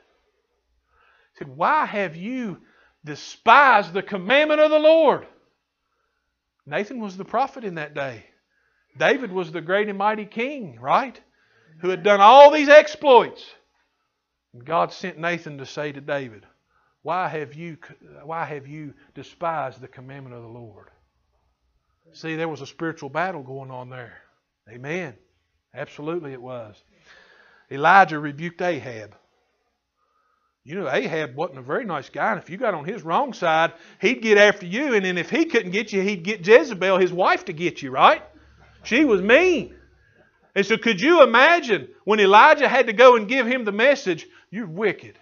[1.33, 2.59] He said, Why have you
[3.05, 5.27] despised the commandment of the Lord?
[6.66, 8.25] Nathan was the prophet in that day.
[8.97, 11.20] David was the great and mighty king, right?
[11.81, 13.44] Who had done all these exploits.
[14.53, 16.47] And God sent Nathan to say to David,
[17.03, 17.77] Why have you,
[18.23, 20.88] why have you despised the commandment of the Lord?
[22.12, 24.14] See, there was a spiritual battle going on there.
[24.69, 25.14] Amen.
[25.75, 26.77] Absolutely it was.
[27.71, 29.17] Elijah rebuked Ahab.
[30.64, 33.35] You know, Ahab wasn't a very nice guy, and if you got on his wrong
[33.35, 36.99] side, he'd get after you, and then if he couldn't get you, he'd get Jezebel,
[36.99, 38.23] his wife, to get you, right?
[38.83, 39.75] She was mean.
[40.55, 44.27] And so could you imagine when Elijah had to go and give him the message,
[44.51, 45.19] you're wicked,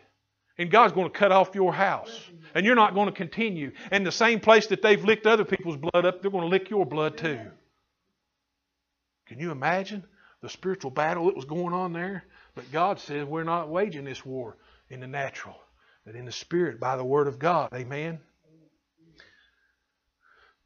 [0.59, 3.73] and God's going to cut off your house, and you're not going to continue.
[3.91, 6.71] And the same place that they've licked other people's blood up, they're going to lick
[6.71, 7.41] your blood too.
[9.27, 10.05] Can you imagine
[10.43, 12.25] the spiritual battle that was going on there?
[12.55, 14.57] But God said, we're not waging this war
[14.91, 15.57] in the natural,
[16.05, 17.71] but in the spirit by the word of God.
[17.73, 18.21] Amen.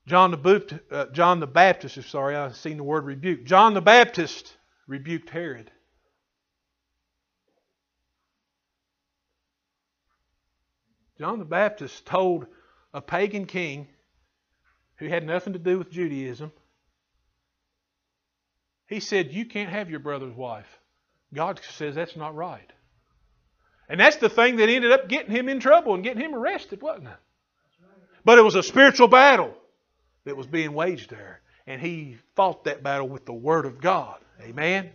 [0.09, 3.44] John the, Baptist, uh, John the Baptist, sorry, I've seen the word rebuke.
[3.44, 5.70] John the Baptist rebuked Herod.
[11.18, 12.46] John the Baptist told
[12.92, 13.88] a pagan king
[14.96, 16.52] who had nothing to do with Judaism,
[18.87, 20.79] he said, You can't have your brother's wife.
[21.35, 22.70] God says that's not right.
[23.88, 26.83] And that's the thing that ended up getting him in trouble and getting him arrested,
[26.83, 27.16] wasn't it?
[28.24, 29.55] But it was a spiritual battle
[30.24, 31.40] that was being waged there.
[31.66, 34.18] And he fought that battle with the Word of God.
[34.40, 34.90] Amen?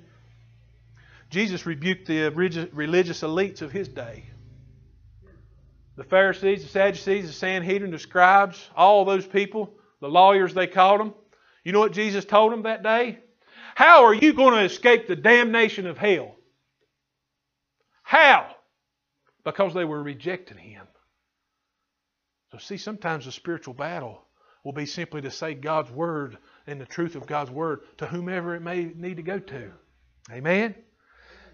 [1.29, 4.25] Jesus rebuked the religious elites of his day.
[5.97, 10.99] The Pharisees, the Sadducees, the Sanhedrin, the scribes, all those people, the lawyers they called
[10.99, 11.13] them.
[11.63, 13.19] You know what Jesus told them that day?
[13.75, 16.35] How are you going to escape the damnation of hell?
[18.03, 18.55] How?
[19.43, 20.87] because they were rejecting him.
[22.51, 24.21] So, see, sometimes the spiritual battle
[24.63, 28.55] will be simply to say God's word and the truth of God's word to whomever
[28.55, 29.71] it may need to go to.
[30.31, 30.75] Amen?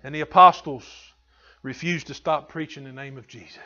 [0.03, 0.85] And the apostles
[1.63, 3.59] refused to stop preaching the name of Jesus.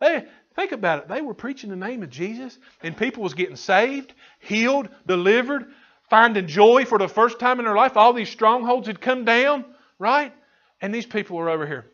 [0.00, 1.08] They, think about it.
[1.08, 5.66] They were preaching the name of Jesus, and people was getting saved, healed, delivered,
[6.10, 7.96] finding joy for the first time in their life.
[7.96, 9.64] All these strongholds had come down,
[9.98, 10.32] right?
[10.80, 11.86] And these people were over here.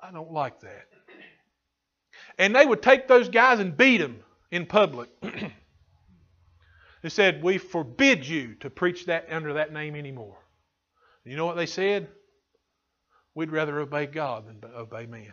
[0.00, 0.86] I don't like that.
[2.38, 5.08] And they would take those guys and beat them in public.
[7.02, 10.38] they said, We forbid you to preach that under that name anymore.
[11.24, 12.08] You know what they said?
[13.34, 15.32] We'd rather obey God than obey man.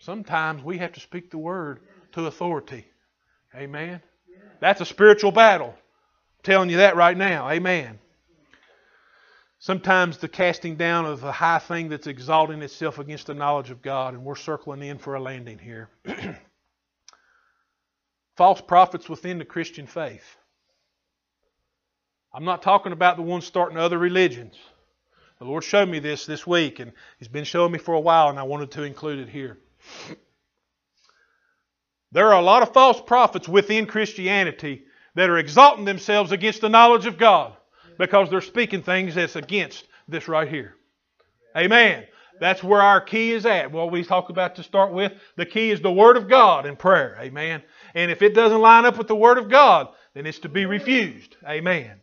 [0.00, 1.80] Sometimes we have to speak the word
[2.12, 2.86] to authority.
[3.54, 4.00] Amen.
[4.58, 5.68] That's a spiritual battle.
[5.68, 7.50] I'm telling you that right now.
[7.50, 7.98] Amen.
[9.58, 13.82] Sometimes the casting down of a high thing that's exalting itself against the knowledge of
[13.82, 15.90] God, and we're circling in for a landing here.
[18.36, 20.24] False prophets within the Christian faith.
[22.32, 24.56] I'm not talking about the ones starting other religions.
[25.40, 28.30] The Lord showed me this this week, and He's been showing me for a while,
[28.30, 29.58] and I wanted to include it here.
[32.12, 36.68] There are a lot of false prophets within Christianity that are exalting themselves against the
[36.68, 37.56] knowledge of God
[37.98, 40.74] because they're speaking things that's against this right here.
[41.56, 42.04] Amen.
[42.40, 43.70] That's where our key is at.
[43.70, 46.74] What we talk about to start with, the key is the Word of God in
[46.74, 47.16] prayer.
[47.20, 47.62] Amen.
[47.94, 50.64] And if it doesn't line up with the Word of God, then it's to be
[50.64, 51.36] refused.
[51.46, 52.00] Amen.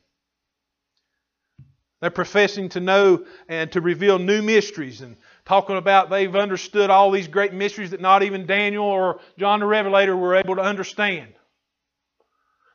[1.99, 7.09] They're professing to know and to reveal new mysteries and talking about they've understood all
[7.09, 11.33] these great mysteries that not even Daniel or John the Revelator were able to understand.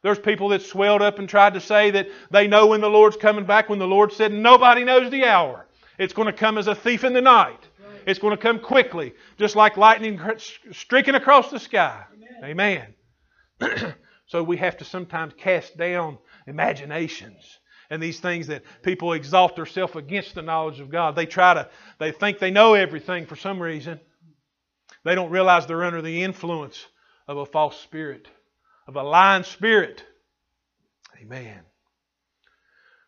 [0.02, 3.16] There's people that swelled up and tried to say that they know when the Lord's
[3.16, 5.66] coming back when the Lord said nobody knows the hour.
[5.98, 7.68] It's going to come as a thief in the night.
[8.04, 10.20] It's going to come quickly, just like lightning
[10.72, 12.04] streaking across the sky.
[12.42, 12.94] Amen.
[13.60, 13.94] Amen.
[14.26, 16.18] so we have to sometimes cast down
[16.48, 17.60] imaginations
[17.92, 21.14] and these things that people exalt themselves against the knowledge of God.
[21.14, 21.68] They try to,
[21.98, 24.00] they think they know everything for some reason.
[25.04, 26.86] They don't realize they're under the influence
[27.28, 28.28] of a false spirit,
[28.88, 30.02] of a lying spirit.
[31.20, 31.60] Amen.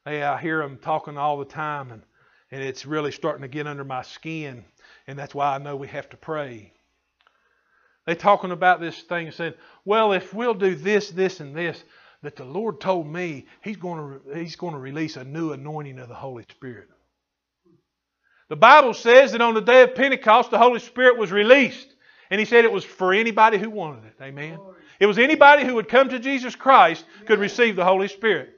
[0.04, 2.02] Hey, I hear them talking all the time, and,
[2.50, 4.66] and it's really starting to get under my skin,
[5.06, 6.74] and that's why I know we have to pray.
[8.04, 9.54] They're talking about this thing saying,
[9.86, 11.82] well, if we'll do this, this, and this,
[12.24, 15.98] that the Lord told me He's going to, he's going to release a new anointing
[15.98, 16.88] of the Holy Spirit.
[18.48, 21.88] The Bible says that on the day of Pentecost, the Holy Spirit was released.
[22.30, 24.14] And He said it was for anybody who wanted it.
[24.20, 24.58] Amen.
[25.00, 28.50] It was anybody who would come to Jesus Christ could receive the Holy Spirit.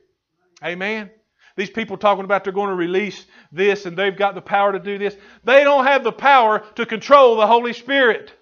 [0.65, 1.11] Amen.
[1.57, 4.79] These people talking about they're going to release this and they've got the power to
[4.79, 5.17] do this.
[5.45, 8.33] They don't have the power to control the Holy Spirit.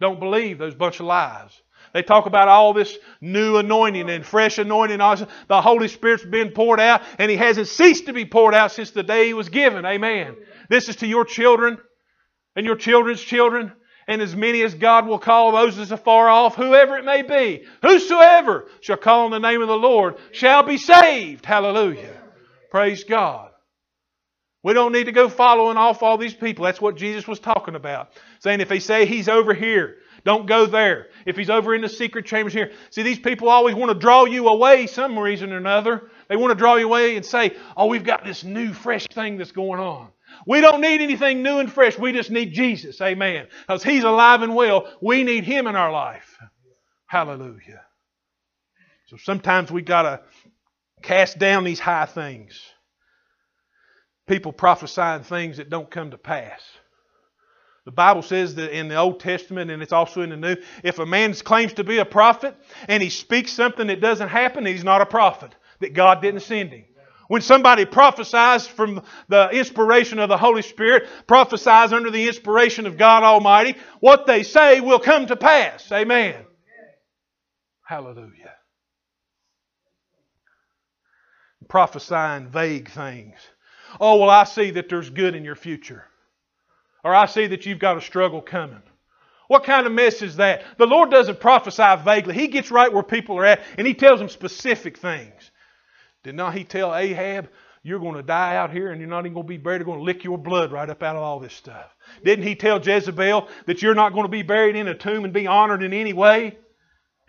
[0.00, 1.62] Don't believe those bunch of lies.
[1.96, 4.98] They talk about all this new anointing and fresh anointing.
[4.98, 8.90] The Holy Spirit's been poured out, and He hasn't ceased to be poured out since
[8.90, 9.86] the day He was given.
[9.86, 10.36] Amen.
[10.68, 11.78] This is to your children
[12.54, 13.72] and your children's children,
[14.06, 17.64] and as many as God will call, those as afar off, whoever it may be.
[17.80, 21.46] Whosoever shall call on the name of the Lord shall be saved.
[21.46, 22.14] Hallelujah.
[22.70, 23.52] Praise God.
[24.62, 26.66] We don't need to go following off all these people.
[26.66, 28.10] That's what Jesus was talking about.
[28.40, 29.96] Saying if they say he's over here,
[30.26, 31.06] don't go there.
[31.24, 32.72] If he's over in the secret chambers here.
[32.90, 36.10] See, these people always want to draw you away some reason or another.
[36.28, 39.38] They want to draw you away and say, oh, we've got this new, fresh thing
[39.38, 40.08] that's going on.
[40.44, 41.96] We don't need anything new and fresh.
[41.96, 43.00] We just need Jesus.
[43.00, 43.46] Amen.
[43.62, 44.92] Because he's alive and well.
[45.00, 46.36] We need him in our life.
[47.06, 47.82] Hallelujah.
[49.06, 50.22] So sometimes we got to
[51.02, 52.60] cast down these high things.
[54.26, 56.60] People prophesying things that don't come to pass.
[57.86, 60.98] The Bible says that in the Old Testament and it's also in the New, if
[60.98, 62.56] a man claims to be a prophet
[62.88, 66.70] and he speaks something that doesn't happen, he's not a prophet, that God didn't send
[66.70, 66.84] him.
[67.28, 72.98] When somebody prophesies from the inspiration of the Holy Spirit, prophesies under the inspiration of
[72.98, 75.90] God Almighty, what they say will come to pass.
[75.92, 76.44] Amen.
[77.84, 78.52] Hallelujah.
[81.68, 83.36] Prophesying vague things.
[84.00, 86.04] Oh, well, I see that there's good in your future
[87.06, 88.82] or I see that you've got a struggle coming.
[89.46, 90.64] What kind of mess is that?
[90.76, 92.34] The Lord doesn't prophesy vaguely.
[92.34, 95.52] He gets right where people are at and He tells them specific things.
[96.24, 97.48] Did not He tell Ahab,
[97.84, 99.78] you're going to die out here and you're not even going to be buried.
[99.78, 101.94] They're going to lick your blood right up out of all this stuff.
[102.24, 105.32] Didn't He tell Jezebel that you're not going to be buried in a tomb and
[105.32, 106.58] be honored in any way?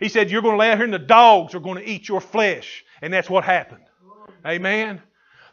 [0.00, 2.08] He said, You're going to lay out here and the dogs are going to eat
[2.08, 2.84] your flesh.
[3.00, 3.84] And that's what happened.
[4.44, 5.02] Amen.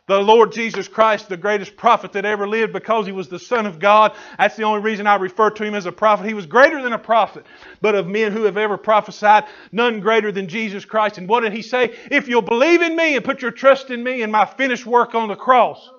[0.07, 3.65] The Lord Jesus Christ, the greatest prophet that ever lived because he was the Son
[3.65, 4.15] of God.
[4.37, 6.27] That's the only reason I refer to him as a prophet.
[6.27, 7.43] He was greater than a prophet.
[7.81, 11.17] But of men who have ever prophesied, none greater than Jesus Christ.
[11.17, 11.95] And what did he say?
[12.11, 15.15] If you'll believe in me and put your trust in me and my finished work
[15.15, 15.89] on the cross,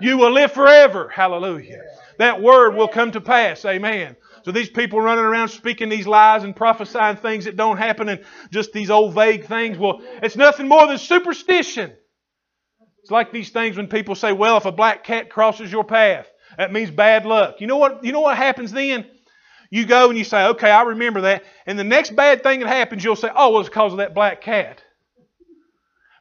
[0.00, 1.08] you will live forever.
[1.08, 1.82] Hallelujah.
[2.18, 3.64] That word will come to pass.
[3.64, 4.14] Amen.
[4.44, 8.24] So these people running around speaking these lies and prophesying things that don't happen and
[8.52, 11.92] just these old vague things, well, it's nothing more than superstition.
[13.08, 16.30] It's like these things when people say, well, if a black cat crosses your path,
[16.58, 17.58] that means bad luck.
[17.58, 19.06] You know what, you know what happens then?
[19.70, 21.44] You go and you say, okay, I remember that.
[21.64, 24.12] And the next bad thing that happens, you'll say, oh, it was because of that
[24.12, 24.82] black cat.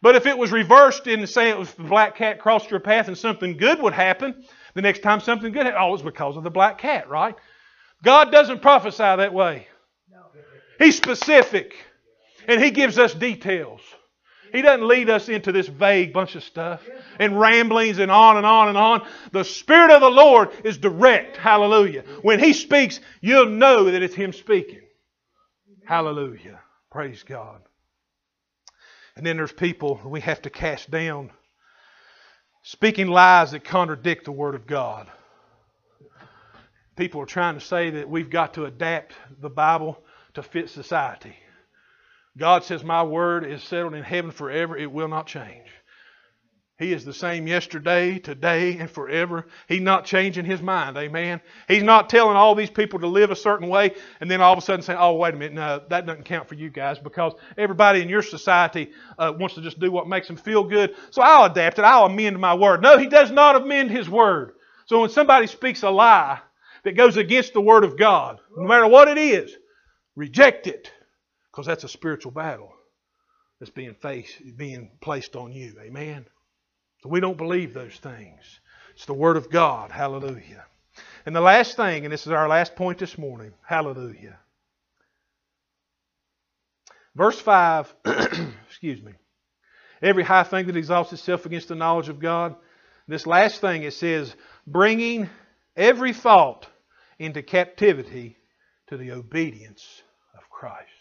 [0.02, 3.10] But if it was reversed and say it was the black cat crossed your path
[3.10, 6.44] and something good would happen, the next time something good happens, oh, it's because of
[6.44, 7.36] the black cat, right?
[8.02, 9.68] God doesn't prophesy that way.
[10.80, 11.76] He's specific.
[12.48, 13.82] And He gives us details.
[14.52, 16.82] He doesn't lead us into this vague bunch of stuff
[17.20, 19.08] and ramblings and on and on and on.
[19.32, 21.38] The Spirit of the Lord is direct.
[21.38, 22.04] Hallelujah.
[22.22, 24.82] When He speaks, you'll know that it's Him speaking.
[25.86, 26.60] Hallelujah.
[26.92, 27.62] Praise God.
[29.16, 31.32] And then there's people we have to cast down
[32.62, 35.10] speaking lies that contradict the Word of God.
[36.98, 39.98] People are trying to say that we've got to adapt the Bible
[40.34, 41.36] to fit society.
[42.38, 44.78] God says, My word is settled in heaven forever.
[44.78, 45.68] It will not change.
[46.80, 49.48] He is the same yesterday, today, and forever.
[49.68, 50.96] He's not changing his mind.
[50.96, 51.42] Amen.
[51.68, 54.60] He's not telling all these people to live a certain way and then all of
[54.60, 57.34] a sudden saying, oh, wait a minute, no, that doesn't count for you guys because
[57.58, 60.96] everybody in your society uh, wants to just do what makes them feel good.
[61.10, 61.86] So I'll adapt it.
[61.86, 62.84] I'll amend my word.
[62.84, 64.54] No, he does not amend his word.
[64.86, 66.42] So when somebody speaks a lie
[66.84, 69.52] that goes against the word of God, no matter what it is,
[70.16, 70.92] reject it
[71.58, 72.72] because that's a spiritual battle
[73.60, 75.74] that's being faced, being placed on you.
[75.82, 76.24] Amen.
[77.02, 78.60] So we don't believe those things.
[78.94, 79.92] It's the Word of God.
[79.92, 80.66] Hallelujah.
[81.26, 83.54] And the last thing, and this is our last point this morning.
[83.66, 84.38] Hallelujah.
[87.16, 87.96] Verse 5,
[88.70, 89.14] excuse me.
[90.00, 92.56] Every high thing that exalts itself against the knowledge of God.
[93.08, 94.36] This last thing it says,
[94.68, 95.28] bringing
[95.76, 96.68] every thought
[97.18, 98.38] into captivity
[98.90, 100.04] to the obedience
[100.38, 100.97] of Christ.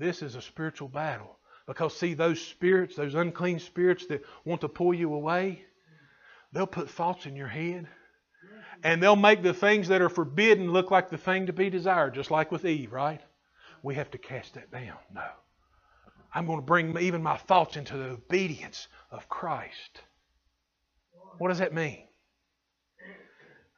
[0.00, 1.36] This is a spiritual battle.
[1.66, 5.62] Because, see, those spirits, those unclean spirits that want to pull you away,
[6.52, 7.86] they'll put thoughts in your head.
[8.82, 12.14] And they'll make the things that are forbidden look like the thing to be desired,
[12.14, 13.20] just like with Eve, right?
[13.82, 14.96] We have to cast that down.
[15.14, 15.22] No.
[16.34, 20.00] I'm going to bring even my thoughts into the obedience of Christ.
[21.38, 22.04] What does that mean?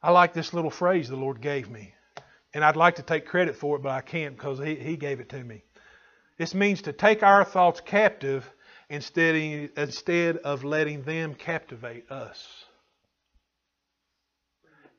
[0.01, 1.93] I like this little phrase the Lord gave me.
[2.53, 5.19] And I'd like to take credit for it, but I can't because He, he gave
[5.19, 5.63] it to me.
[6.37, 8.51] This means to take our thoughts captive
[8.89, 9.35] instead,
[9.77, 12.65] instead of letting them captivate us.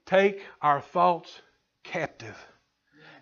[0.07, 1.41] Take our thoughts
[1.82, 2.37] captive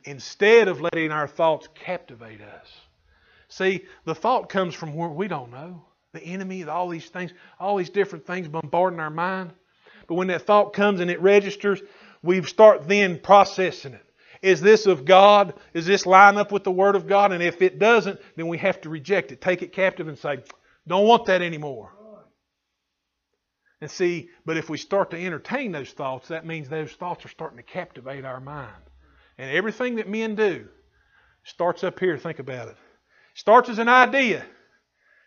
[0.04, 2.80] instead of letting our thoughts captivate us.
[3.48, 5.84] See, the thought comes from where we don't know.
[6.12, 9.52] The enemy, all these things, all these different things bombarding our mind.
[10.06, 11.80] But when that thought comes and it registers,
[12.22, 14.04] we start then processing it.
[14.42, 15.54] Is this of God?
[15.72, 17.32] Is this line up with the Word of God?
[17.32, 20.42] And if it doesn't, then we have to reject it, take it captive, and say,
[20.86, 21.92] don't want that anymore.
[23.80, 27.28] And see, but if we start to entertain those thoughts, that means those thoughts are
[27.28, 28.82] starting to captivate our mind.
[29.38, 30.68] And everything that men do
[31.44, 32.18] starts up here.
[32.18, 32.76] Think about it.
[33.34, 34.44] Starts as an idea,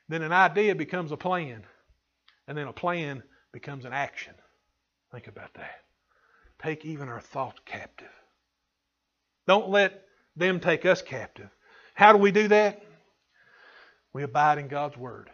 [0.08, 1.64] then an idea becomes a plan,
[2.48, 4.34] and then a plan becomes an action.
[5.12, 5.82] Think about that.
[6.62, 8.08] Take even our thoughts captive.
[9.48, 10.04] Don't let
[10.36, 11.50] them take us captive.
[11.94, 12.82] How do we do that?
[14.14, 15.30] We abide in God's Word.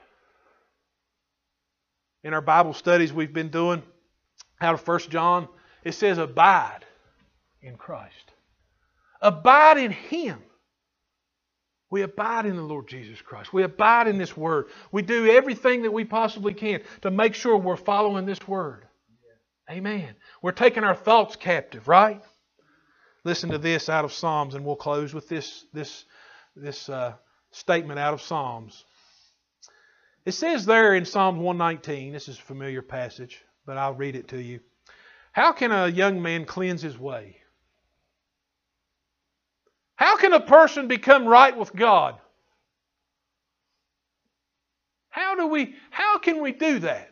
[2.24, 3.82] In our Bible studies we've been doing
[4.60, 5.48] out of 1 John,
[5.84, 6.86] it says, Abide
[7.62, 8.32] in Christ.
[9.22, 10.40] Abide in Him.
[11.90, 13.52] We abide in the Lord Jesus Christ.
[13.52, 14.68] We abide in this Word.
[14.92, 18.88] We do everything that we possibly can to make sure we're following this Word.
[19.70, 20.16] Amen.
[20.42, 22.22] We're taking our thoughts captive, right?
[23.24, 26.06] Listen to this out of Psalms, and we'll close with this, this,
[26.56, 27.14] this uh,
[27.52, 28.84] statement out of Psalms.
[30.26, 34.30] It says there in Psalm 119, this is a familiar passage, but I'll read it
[34.30, 34.60] to you.
[35.32, 37.38] How can a young man cleanse his way?
[39.96, 42.18] How can a person become right with God?
[45.10, 47.11] How do we how can we do that?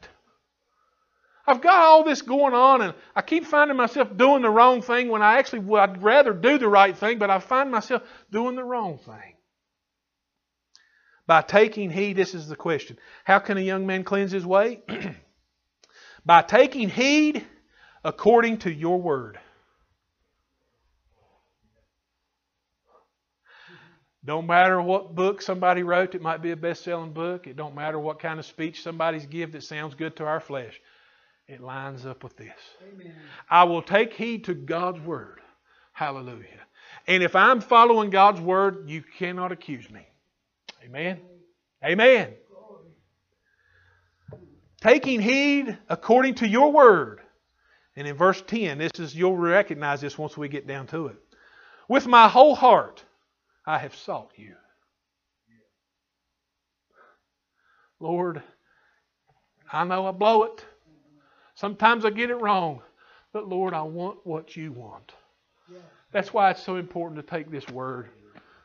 [1.50, 5.10] I've got all this going on and I keep finding myself doing the wrong thing
[5.10, 8.56] when I actually would I'd rather do the right thing, but I find myself doing
[8.56, 9.36] the wrong thing.
[11.26, 12.98] By taking heed, this is the question.
[13.24, 14.82] How can a young man cleanse his way?
[16.26, 17.46] By taking heed
[18.04, 19.40] according to your word.
[24.24, 27.48] Don't matter what book somebody wrote, it might be a best selling book.
[27.48, 30.80] It don't matter what kind of speech somebody's give that sounds good to our flesh.
[31.50, 32.54] It lines up with this.
[32.94, 33.12] Amen.
[33.50, 35.42] I will take heed to God's word.
[35.94, 36.46] Hallelujah.
[37.08, 40.08] And if I'm following God's word, you cannot accuse me.
[40.86, 41.20] Amen.
[41.84, 42.34] Amen.
[44.80, 47.20] Taking heed according to your word.
[47.96, 51.18] And in verse 10, this is you'll recognize this once we get down to it.
[51.88, 53.04] With my whole heart
[53.66, 54.54] I have sought you.
[58.00, 58.44] Lord,
[59.74, 60.64] I know I blow it.
[61.60, 62.82] Sometimes I get it wrong.
[63.34, 65.12] But Lord, I want what you want.
[66.14, 68.08] That's why it's so important to take this word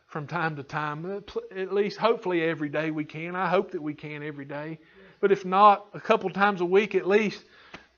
[0.06, 1.24] from time to time.
[1.56, 3.34] At least, hopefully, every day we can.
[3.34, 4.78] I hope that we can every day.
[5.20, 7.42] But if not, a couple times a week at least,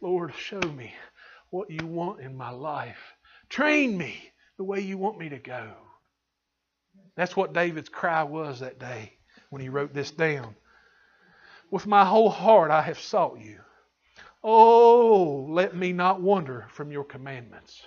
[0.00, 0.94] Lord, show me
[1.50, 3.14] what you want in my life.
[3.50, 4.16] Train me
[4.56, 5.74] the way you want me to go.
[7.16, 9.12] That's what David's cry was that day
[9.50, 10.56] when he wrote this down.
[11.70, 13.58] With my whole heart I have sought you.
[14.42, 17.86] Oh, let me not wander from your commandments.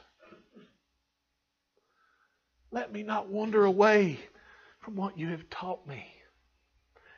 [2.72, 4.20] Let me not wander away
[4.80, 6.06] from what you have taught me.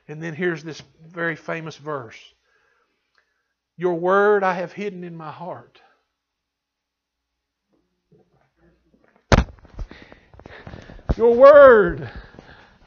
[0.08, 2.18] And then here's this very famous verse
[3.78, 5.82] Your word I have hidden in my heart.
[11.18, 12.10] Your word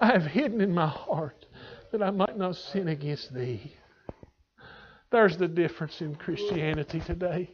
[0.01, 1.47] I have hidden in my heart
[1.93, 3.75] that I might not sin against thee.
[5.15, 7.49] There's the difference in Christianity today.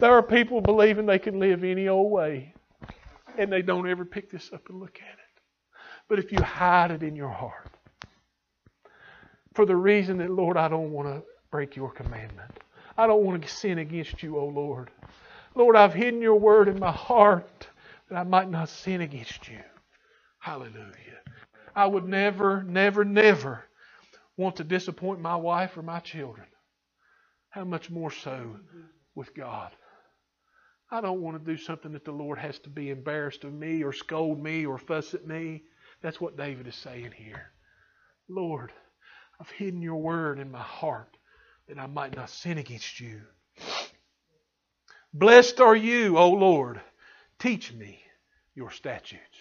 [0.00, 2.52] There are people believing they can live any old way,
[3.38, 5.42] and they don't ever pick this up and look at it.
[6.08, 7.70] But if you hide it in your heart,
[9.54, 11.22] for the reason that, Lord, I don't want to
[11.52, 12.58] break your commandment.
[12.98, 14.90] I don't want to sin against you, O Lord.
[15.54, 17.68] Lord, I've hidden your word in my heart
[18.08, 19.60] that I might not sin against you.
[20.40, 21.20] Hallelujah.
[21.76, 23.66] I would never, never, never
[24.36, 26.46] want to disappoint my wife or my children.
[27.50, 28.56] How much more so
[29.14, 29.72] with God?
[30.90, 33.82] I don't want to do something that the Lord has to be embarrassed of me
[33.82, 35.62] or scold me or fuss at me.
[36.02, 37.52] That's what David is saying here.
[38.28, 38.72] Lord,
[39.40, 41.16] I've hidden your word in my heart
[41.68, 43.22] that I might not sin against you.
[45.14, 46.80] Blessed are you, O Lord.
[47.38, 48.00] Teach me
[48.54, 49.38] your statutes.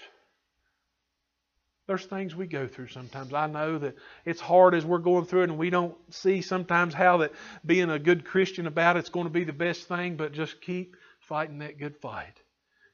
[1.92, 3.34] There's things we go through sometimes.
[3.34, 6.94] I know that it's hard as we're going through it, and we don't see sometimes
[6.94, 7.34] how that
[7.66, 10.96] being a good Christian about it's going to be the best thing, but just keep
[11.20, 12.39] fighting that good fight.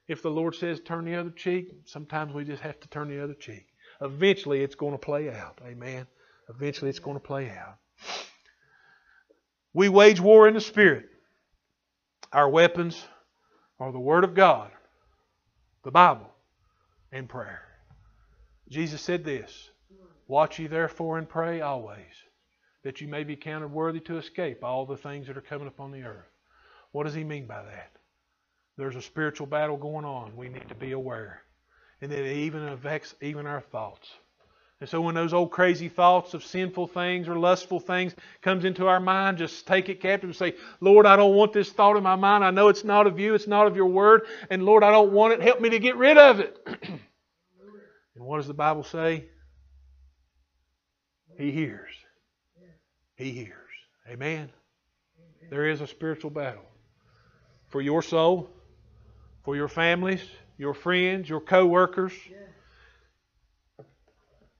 [0.08, 3.22] If the Lord says turn the other cheek, sometimes we just have to turn the
[3.22, 3.68] other cheek.
[4.00, 5.60] Eventually, it's going to play out.
[5.64, 6.04] Amen.
[6.48, 7.76] Eventually, it's going to play out.
[9.72, 11.04] We wage war in the Spirit.
[12.32, 13.00] Our weapons
[13.78, 14.72] are the Word of God,
[15.84, 16.32] the Bible,
[17.12, 17.67] and prayer.
[18.68, 19.70] Jesus said this
[20.26, 22.24] Watch ye therefore and pray always,
[22.82, 25.90] that you may be counted worthy to escape all the things that are coming upon
[25.90, 26.30] the earth.
[26.92, 27.92] What does he mean by that?
[28.76, 30.36] There's a spiritual battle going on.
[30.36, 31.42] We need to be aware.
[32.00, 34.08] And that it even affects even our thoughts.
[34.80, 38.86] And so when those old crazy thoughts of sinful things or lustful things comes into
[38.86, 42.04] our mind, just take it captive and say, Lord, I don't want this thought in
[42.04, 42.44] my mind.
[42.44, 45.12] I know it's not of you, it's not of your word, and Lord, I don't
[45.12, 45.42] want it.
[45.42, 46.68] Help me to get rid of it.
[48.18, 49.26] and what does the Bible say?
[51.38, 51.92] He hears.
[53.14, 53.54] He hears.
[54.10, 54.50] Amen.
[55.50, 56.64] There is a spiritual battle
[57.68, 58.50] for your soul,
[59.44, 60.20] for your families,
[60.56, 62.12] your friends, your co-workers.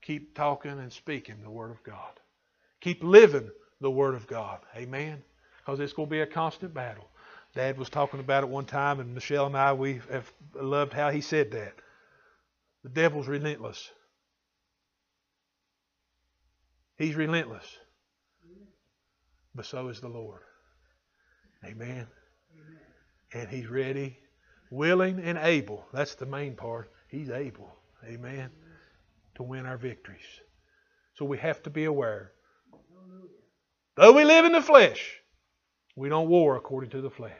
[0.02, 2.20] Keep talking and speaking the Word of God.
[2.80, 3.50] Keep living
[3.80, 4.61] the Word of God.
[4.76, 5.20] Amen.
[5.59, 7.09] Because it's going to be a constant battle.
[7.54, 11.11] Dad was talking about it one time, and Michelle and I, we have loved how
[11.11, 11.74] he said that.
[12.82, 13.90] The devil's relentless.
[16.96, 17.66] He's relentless.
[19.54, 20.42] But so is the Lord.
[21.64, 22.06] Amen.
[23.32, 24.18] And he's ready,
[24.70, 25.86] willing, and able.
[25.92, 26.90] That's the main part.
[27.08, 27.72] He's able.
[28.04, 28.50] Amen
[29.38, 30.20] to win our victories.
[31.14, 32.32] So we have to be aware.
[33.96, 35.16] Though we live in the flesh,
[35.96, 37.32] we don't war according to the flesh.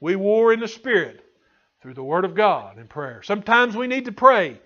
[0.00, 1.22] We war in the Spirit
[1.80, 3.22] through the Word of God and prayer.
[3.22, 4.60] Sometimes we need to pray.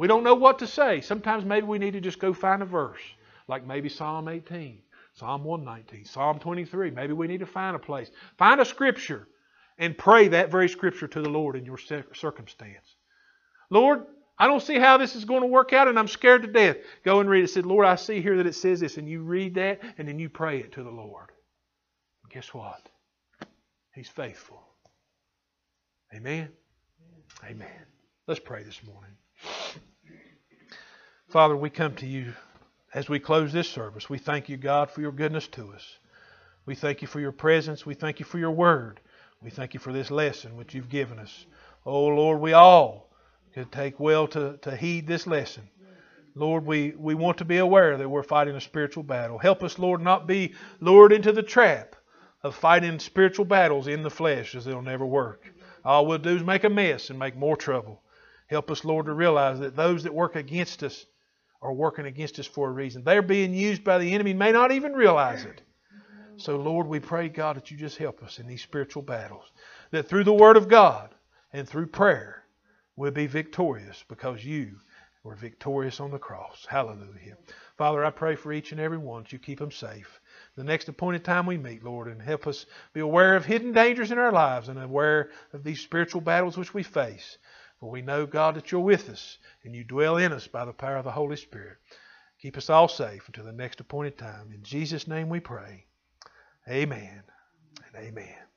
[0.00, 1.02] We don't know what to say.
[1.02, 3.02] Sometimes maybe we need to just go find a verse,
[3.48, 4.78] like maybe Psalm 18,
[5.12, 6.90] Psalm 119, Psalm 23.
[6.90, 8.10] Maybe we need to find a place.
[8.38, 9.28] Find a scripture
[9.76, 12.96] and pray that very scripture to the Lord in your circumstance.
[13.68, 14.06] Lord,
[14.38, 16.78] I don't see how this is going to work out, and I'm scared to death.
[17.04, 17.48] Go and read it.
[17.48, 20.18] Said, Lord, I see here that it says this, and you read that, and then
[20.18, 21.28] you pray it to the Lord.
[22.22, 22.88] And guess what?
[23.94, 24.62] He's faithful.
[26.14, 26.48] Amen?
[27.44, 27.84] Amen.
[28.26, 29.12] Let's pray this morning.
[31.28, 32.32] Father, we come to you
[32.92, 34.10] as we close this service.
[34.10, 35.98] We thank you, God, for your goodness to us.
[36.66, 37.86] We thank you for your presence.
[37.86, 39.00] We thank you for your word.
[39.42, 41.46] We thank you for this lesson which you've given us.
[41.86, 43.10] Oh, Lord, we all
[43.54, 45.68] could take well to, to heed this lesson.
[46.34, 49.38] Lord, we, we want to be aware that we're fighting a spiritual battle.
[49.38, 51.96] Help us, Lord, not be lured into the trap
[52.42, 55.52] of fighting spiritual battles in the flesh as they'll never work.
[55.84, 58.02] All we'll do is make a mess and make more trouble.
[58.50, 61.06] Help us, Lord, to realize that those that work against us
[61.62, 63.04] are working against us for a reason.
[63.04, 65.62] They're being used by the enemy, may not even realize it.
[66.36, 69.52] So, Lord, we pray, God, that you just help us in these spiritual battles.
[69.92, 71.14] That through the Word of God
[71.52, 72.42] and through prayer,
[72.96, 74.72] we'll be victorious because you
[75.22, 76.66] were victorious on the cross.
[76.68, 77.36] Hallelujah.
[77.76, 80.20] Father, I pray for each and every one that you keep them safe.
[80.56, 84.10] The next appointed time we meet, Lord, and help us be aware of hidden dangers
[84.10, 87.38] in our lives and aware of these spiritual battles which we face.
[87.80, 90.72] For we know, God, that you're with us and you dwell in us by the
[90.72, 91.78] power of the Holy Spirit.
[92.40, 94.52] Keep us all safe until the next appointed time.
[94.52, 95.86] In Jesus' name we pray.
[96.68, 97.22] Amen
[97.86, 98.49] and amen.